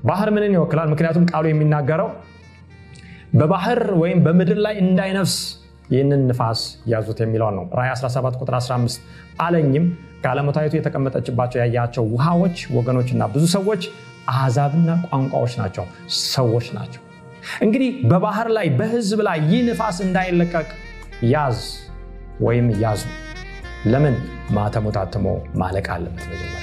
ባህር 0.04 0.30
ምንን 0.36 0.56
ይወክላል? 0.56 0.88
ምክንያቱም 0.94 1.28
ቃሉ 1.32 1.46
የሚናገረው 1.50 2.10
በባህር 3.34 3.82
ወይም 4.02 4.20
በምድር 4.26 4.60
ላይ 4.66 4.76
እንዳይነፍስ 4.82 5.36
ይህንን 5.94 6.22
ንፋስ 6.30 6.60
ያዙት 6.92 7.20
የሚለውን 7.24 7.56
ነው። 7.60 7.66
ራይ 7.80 7.90
17 7.94 8.42
ቁጥር 8.42 8.56
15 8.60 9.08
አለኝም 9.42 9.86
ጋለሞታዊቱ 10.26 10.74
የተቀመጠችባቸው 10.78 11.60
ያያቸው 11.64 12.04
ውሃዎች 12.14 12.60
ወገኖችና 12.78 13.24
ብዙ 13.34 13.46
ሰዎች 13.56 13.84
አሕዛብና 14.34 14.92
ቋንቋዎች 15.08 15.56
ናቸው። 15.62 15.86
ሰዎች 16.28 16.68
ናቸው 16.78 17.02
እንግዲህ 17.62 17.92
በባህር 18.06 18.48
ላይ 18.50 18.70
በህዝብ 18.80 19.22
ላይ 19.22 19.40
ይህ 19.52 19.62
ንፋስ 19.70 20.00
እንዳይለቀቅ 20.02 20.68
ያዝ 21.26 21.60
ወይም 22.42 22.68
ያዙ። 22.82 23.04
ለምን? 23.86 24.16
ማተሙ 24.52 24.86
ታትሞ 24.92 25.26
ማለቅ 25.56 25.88
አለበት 25.90 26.26
መጀመሪያ 26.32 26.63